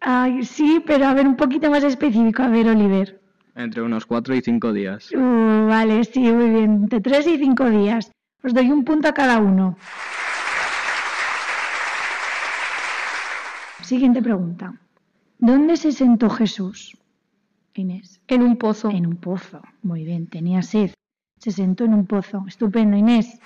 Ay, 0.01 0.43
sí, 0.43 0.83
pero 0.85 1.07
a 1.07 1.13
ver, 1.13 1.27
un 1.27 1.35
poquito 1.35 1.69
más 1.69 1.83
específico. 1.83 2.43
A 2.43 2.49
ver, 2.49 2.67
Oliver. 2.67 3.18
Entre 3.59 3.81
unos 3.81 4.05
cuatro 4.05 4.33
y 4.33 4.41
cinco 4.41 4.71
días. 4.71 5.11
Uh, 5.11 5.67
vale, 5.67 6.05
sí, 6.05 6.21
muy 6.31 6.49
bien. 6.49 6.85
De 6.85 7.01
tres 7.01 7.27
y 7.27 7.37
cinco 7.37 7.69
días. 7.69 8.09
Os 8.41 8.53
doy 8.53 8.71
un 8.71 8.85
punto 8.85 9.09
a 9.09 9.13
cada 9.13 9.39
uno. 9.39 9.77
Siguiente 13.83 14.21
pregunta. 14.21 14.75
¿Dónde 15.39 15.75
se 15.75 15.91
sentó 15.91 16.29
Jesús? 16.29 16.97
Inés. 17.73 18.21
En 18.29 18.43
un 18.43 18.55
pozo. 18.55 18.91
En 18.91 19.05
un 19.05 19.17
pozo. 19.17 19.61
Muy 19.81 20.05
bien, 20.05 20.27
tenía 20.27 20.61
sed. 20.61 20.93
Se 21.37 21.51
sentó 21.51 21.83
en 21.83 21.95
un 21.95 22.05
pozo. 22.05 22.45
Estupendo, 22.47 22.95
Inés. 22.95 23.41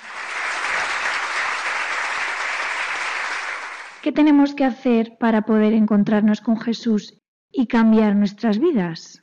¿Qué 4.03 4.11
tenemos 4.11 4.53
que 4.53 4.66
hacer 4.66 5.18
para 5.18 5.41
poder 5.41 5.74
encontrarnos 5.74 6.39
con 6.39 6.59
Jesús 6.59 7.18
y 7.51 7.66
cambiar 7.66 8.16
nuestras 8.16 8.59
vidas? 8.59 9.22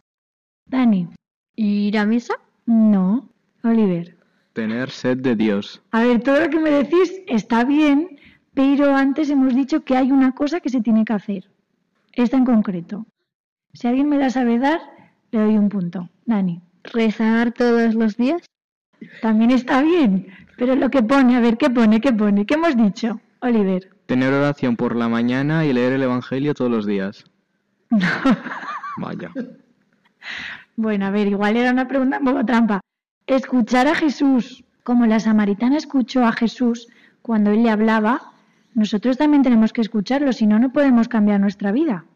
Dani. 0.71 1.09
¿Ir 1.57 1.99
a 1.99 2.07
misa? 2.07 2.35
No. 2.65 3.29
Oliver. 3.65 4.17
Tener 4.53 4.91
sed 4.91 5.19
de 5.19 5.35
Dios. 5.35 5.83
A 5.91 6.03
ver, 6.03 6.23
todo 6.23 6.41
lo 6.41 6.49
que 6.49 6.61
me 6.61 6.71
decís 6.71 7.13
está 7.27 7.65
bien, 7.65 8.19
pero 8.55 8.95
antes 8.95 9.31
hemos 9.31 9.55
dicho 9.55 9.83
que 9.85 9.97
hay 9.97 10.13
una 10.13 10.33
cosa 10.33 10.61
que 10.61 10.71
se 10.71 10.81
tiene 10.81 11.05
que 11.05 11.13
hacer. 11.13 11.51
Esta 12.13 12.37
en 12.37 12.45
concreto. 12.45 13.05
Si 13.73 13.89
alguien 13.89 14.09
me 14.09 14.19
la 14.19 14.31
sabe 14.31 14.59
dar, 14.61 14.81
le 15.33 15.41
doy 15.41 15.59
un 15.59 15.69
punto. 15.69 16.09
Dani. 16.25 16.61
¿Rezar 16.85 17.53
todos 17.53 17.95
los 17.95 18.17
días? 18.17 18.43
También 19.23 19.51
está 19.51 19.83
bien, 19.83 20.29
pero 20.57 20.77
lo 20.77 20.89
que 20.91 21.03
pone, 21.03 21.37
a 21.37 21.41
ver, 21.41 21.57
¿qué 21.57 21.69
pone? 21.69 22.01
¿Qué 22.01 22.13
pone? 22.13 22.47
¿Qué 22.47 22.55
hemos 22.55 22.77
dicho? 22.77 23.21
Oliver. 23.41 23.91
Tener 24.07 24.33
oración 24.33 24.77
por 24.77 24.95
la 24.95 25.09
mañana 25.09 25.65
y 25.67 25.73
leer 25.73 25.95
el 25.95 26.03
Evangelio 26.03 26.55
todos 26.55 26.71
los 26.71 26.87
días. 26.87 27.25
Vaya. 28.99 29.33
Bueno, 30.81 31.05
a 31.05 31.11
ver, 31.11 31.29
igual 31.29 31.59
era 31.59 31.73
una 31.73 31.87
pregunta 31.87 32.19
un 32.21 32.25
poco 32.25 32.47
trampa. 32.47 32.81
Escuchar 33.27 33.87
a 33.87 33.95
Jesús, 33.95 34.65
como 34.83 35.05
la 35.05 35.21
samaritana 35.21 35.77
escuchó 35.77 36.25
a 36.25 36.33
Jesús 36.33 36.89
cuando 37.21 37.51
él 37.51 37.65
le 37.65 37.71
hablaba, 37.71 38.33
nosotros 38.73 39.19
también 39.19 39.43
tenemos 39.43 39.75
que 39.75 39.83
escucharlo, 39.83 40.33
si 40.33 40.47
no, 40.47 40.59
no 40.59 40.73
podemos 40.73 41.07
cambiar 41.07 41.39
nuestra 41.39 41.71
vida. 41.71 42.07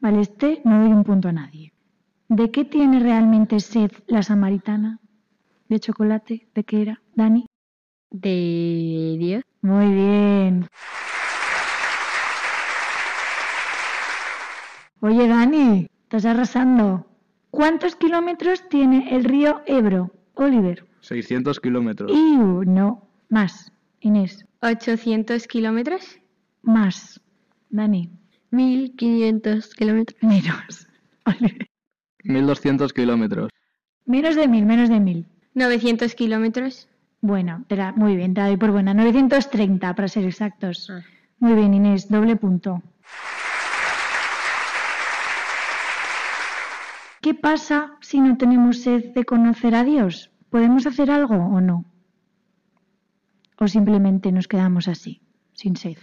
Vale, 0.00 0.22
este 0.22 0.62
no 0.64 0.80
doy 0.80 0.90
un 0.90 1.04
punto 1.04 1.28
a 1.28 1.32
nadie. 1.32 1.74
¿De 2.28 2.50
qué 2.50 2.64
tiene 2.64 2.98
realmente 2.98 3.60
sed 3.60 3.90
la 4.06 4.22
samaritana? 4.22 5.00
¿De 5.68 5.78
chocolate? 5.78 6.48
¿De 6.54 6.64
qué 6.64 6.80
era? 6.80 7.02
¿Dani? 7.14 7.44
De 8.10 9.16
Dios. 9.18 9.42
Muy 9.60 9.92
bien. 9.92 10.66
Oye, 15.00 15.28
Dani, 15.28 15.88
estás 16.04 16.24
arrasando. 16.24 17.13
¿Cuántos 17.54 17.94
kilómetros 17.96 18.68
tiene 18.68 19.14
el 19.14 19.22
río 19.24 19.62
Ebro, 19.66 20.10
Oliver? 20.34 20.84
600 21.00 21.60
kilómetros. 21.60 22.10
Iu, 22.10 22.64
no, 22.64 23.06
más. 23.28 23.70
Inés, 24.00 24.44
800 24.60 25.46
kilómetros. 25.46 26.18
más. 26.62 27.20
Dani, 27.70 28.10
1500 28.50 29.74
kilómetros. 29.74 30.20
menos. 30.22 30.88
Oliver, 31.26 31.68
1200 32.24 32.92
kilómetros. 32.92 33.50
menos 34.04 34.34
de 34.34 34.48
mil, 34.48 34.66
menos 34.66 34.88
de 34.88 34.98
mil. 35.00 35.26
900 35.54 36.14
kilómetros. 36.14 36.88
Bueno, 37.20 37.64
te 37.68 37.76
la- 37.76 37.92
muy 37.92 38.16
bien, 38.16 38.34
te 38.34 38.40
la 38.40 38.48
doy 38.48 38.56
por 38.56 38.70
buena. 38.72 38.94
930 38.94 39.94
para 39.94 40.08
ser 40.08 40.24
exactos. 40.24 40.90
Muy 41.38 41.54
bien, 41.54 41.72
Inés, 41.74 42.08
doble 42.08 42.34
punto. 42.36 42.82
¿Qué 47.24 47.32
pasa 47.32 47.96
si 48.02 48.20
no 48.20 48.36
tenemos 48.36 48.82
sed 48.82 49.14
de 49.14 49.24
conocer 49.24 49.74
a 49.74 49.82
Dios? 49.82 50.30
¿Podemos 50.50 50.86
hacer 50.86 51.10
algo 51.10 51.36
o 51.36 51.58
no? 51.62 51.86
¿O 53.58 53.66
simplemente 53.66 54.30
nos 54.30 54.46
quedamos 54.46 54.88
así, 54.88 55.22
sin 55.54 55.74
sed? 55.74 55.96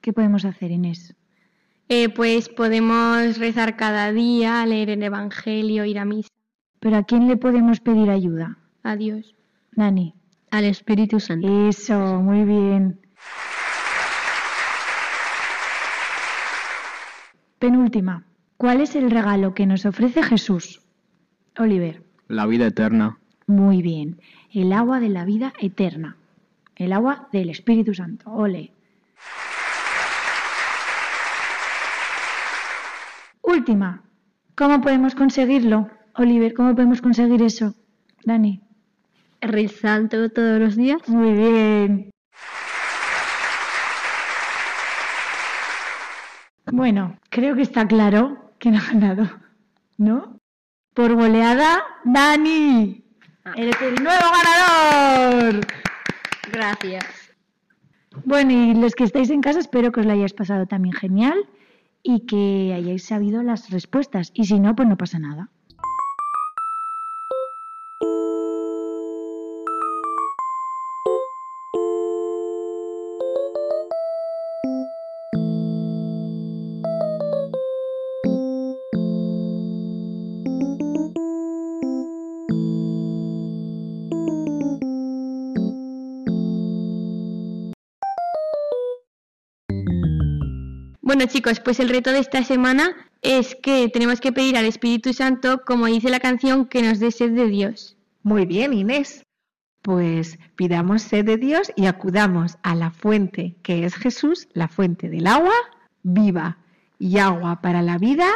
¿Qué 0.00 0.14
podemos 0.14 0.46
hacer, 0.46 0.70
Inés? 0.70 1.14
Eh, 1.90 2.08
pues 2.08 2.48
podemos 2.48 3.36
rezar 3.36 3.76
cada 3.76 4.10
día, 4.10 4.64
leer 4.64 4.88
el 4.88 5.02
Evangelio, 5.02 5.84
ir 5.84 5.98
a 5.98 6.06
misa. 6.06 6.30
¿Pero 6.80 6.96
a 6.96 7.02
quién 7.02 7.28
le 7.28 7.36
podemos 7.36 7.80
pedir 7.80 8.08
ayuda? 8.08 8.56
A 8.84 8.96
Dios. 8.96 9.36
Dani. 9.72 10.14
Al 10.50 10.64
Espíritu 10.64 11.20
Santo. 11.20 11.68
Eso, 11.68 12.22
muy 12.22 12.42
bien. 12.46 13.02
Penúltima. 17.58 18.24
¿Cuál 18.56 18.80
es 18.80 18.96
el 18.96 19.10
regalo 19.10 19.52
que 19.52 19.66
nos 19.66 19.84
ofrece 19.84 20.22
Jesús? 20.22 20.80
Oliver. 21.58 22.02
La 22.28 22.46
vida 22.46 22.66
eterna. 22.66 23.18
Muy 23.46 23.82
bien. 23.82 24.18
El 24.50 24.72
agua 24.72 24.98
de 24.98 25.10
la 25.10 25.26
vida 25.26 25.52
eterna. 25.60 26.16
El 26.74 26.94
agua 26.94 27.28
del 27.32 27.50
Espíritu 27.50 27.94
Santo. 27.94 28.30
Ole. 28.30 28.72
Última. 33.42 34.02
¿Cómo 34.54 34.80
podemos 34.80 35.14
conseguirlo? 35.14 35.90
Oliver, 36.14 36.54
¿cómo 36.54 36.74
podemos 36.74 37.02
conseguir 37.02 37.42
eso? 37.42 37.74
Dani. 38.24 38.62
Rezando 39.42 40.30
todos 40.30 40.58
los 40.58 40.76
días. 40.76 41.06
Muy 41.08 41.32
bien. 41.32 42.10
Bueno, 46.72 47.18
creo 47.30 47.54
que 47.54 47.62
está 47.62 47.86
claro 47.86 48.45
quién 48.58 48.76
ha 48.76 48.84
ganado, 48.86 49.30
¿no? 49.98 50.38
Por 50.94 51.14
goleada, 51.14 51.82
Dani. 52.04 53.04
Eres 53.54 53.80
el 53.82 54.02
nuevo 54.02 54.24
ganador. 54.32 55.66
Gracias. 56.52 57.04
Bueno, 58.24 58.50
y 58.52 58.74
los 58.74 58.94
que 58.94 59.04
estáis 59.04 59.30
en 59.30 59.42
casa, 59.42 59.58
espero 59.58 59.92
que 59.92 60.00
os 60.00 60.06
lo 60.06 60.12
hayáis 60.12 60.32
pasado 60.32 60.66
también 60.66 60.94
genial 60.94 61.48
y 62.02 62.26
que 62.26 62.72
hayáis 62.74 63.04
sabido 63.04 63.42
las 63.42 63.70
respuestas. 63.70 64.30
Y 64.34 64.46
si 64.46 64.58
no, 64.58 64.74
pues 64.74 64.88
no 64.88 64.96
pasa 64.96 65.18
nada. 65.18 65.50
Bueno 91.16 91.32
chicos, 91.32 91.60
pues 91.60 91.80
el 91.80 91.88
reto 91.88 92.12
de 92.12 92.18
esta 92.18 92.44
semana 92.44 92.94
es 93.22 93.54
que 93.54 93.88
tenemos 93.88 94.20
que 94.20 94.32
pedir 94.32 94.54
al 94.58 94.66
Espíritu 94.66 95.14
Santo, 95.14 95.62
como 95.64 95.86
dice 95.86 96.10
la 96.10 96.20
canción, 96.20 96.66
que 96.66 96.82
nos 96.82 96.98
dé 96.98 97.10
sed 97.10 97.30
de 97.30 97.46
Dios. 97.46 97.96
Muy 98.22 98.44
bien, 98.44 98.74
Inés. 98.74 99.24
Pues 99.80 100.38
pidamos 100.56 101.00
sed 101.00 101.24
de 101.24 101.38
Dios 101.38 101.72
y 101.74 101.86
acudamos 101.86 102.58
a 102.62 102.74
la 102.74 102.90
fuente 102.90 103.56
que 103.62 103.86
es 103.86 103.94
Jesús, 103.94 104.46
la 104.52 104.68
fuente 104.68 105.08
del 105.08 105.26
agua 105.26 105.54
viva 106.02 106.58
y 106.98 107.16
agua 107.16 107.62
para 107.62 107.80
la 107.80 107.96
vida, 107.96 108.28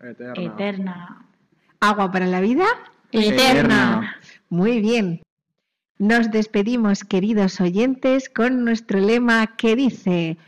Eterna. 0.00 1.26
agua 1.80 2.10
para 2.10 2.24
la 2.26 2.40
vida 2.40 2.64
Eterna. 3.12 4.16
Muy 4.48 4.80
bien. 4.80 5.20
Nos 5.98 6.30
despedimos, 6.30 7.04
queridos 7.04 7.60
oyentes, 7.60 8.30
con 8.30 8.64
nuestro 8.64 8.98
lema 8.98 9.58
que 9.58 9.76
dice, 9.76 10.38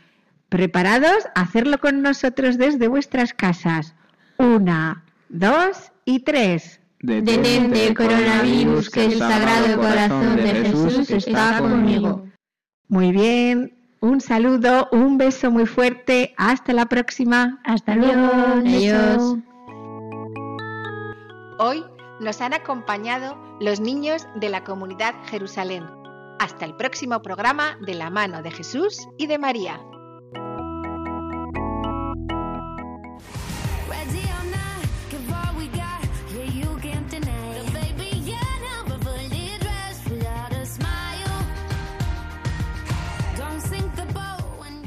¿preparados 0.49 1.25
a 1.35 1.41
hacerlo 1.41 1.79
con 1.79 2.01
nosotros 2.01 2.57
desde 2.57 2.87
vuestras 2.87 3.33
casas? 3.33 3.95
Una, 4.37 5.03
dos 5.29 5.91
y 6.05 6.19
tres. 6.19 6.79
Detente, 6.99 7.93
coronavirus, 7.93 8.89
que 8.89 9.05
el 9.05 9.17
Sagrado 9.17 9.77
Corazón 9.77 10.35
de 10.37 10.49
Jesús 10.49 11.09
está 11.11 11.59
conmigo. 11.59 12.25
Muy 12.87 13.11
bien. 13.11 13.73
Un 13.99 14.21
saludo, 14.21 14.89
un 14.91 15.17
beso 15.17 15.51
muy 15.51 15.65
fuerte. 15.65 16.33
Hasta 16.37 16.73
la 16.73 16.85
próxima. 16.85 17.59
Hasta 17.63 17.95
luego. 17.95 18.31
Adiós. 18.65 19.37
Hoy 21.59 21.83
nos 22.19 22.41
han 22.41 22.53
acompañado 22.53 23.37
los 23.59 23.79
niños 23.79 24.27
de 24.35 24.49
la 24.49 24.63
comunidad 24.63 25.13
Jerusalén. 25.25 25.83
Hasta 26.39 26.65
el 26.65 26.75
próximo 26.75 27.21
programa 27.21 27.77
de 27.85 27.95
la 27.95 28.09
mano 28.09 28.43
de 28.43 28.51
Jesús 28.51 29.07
y 29.17 29.27
de 29.27 29.39
María. 29.39 29.79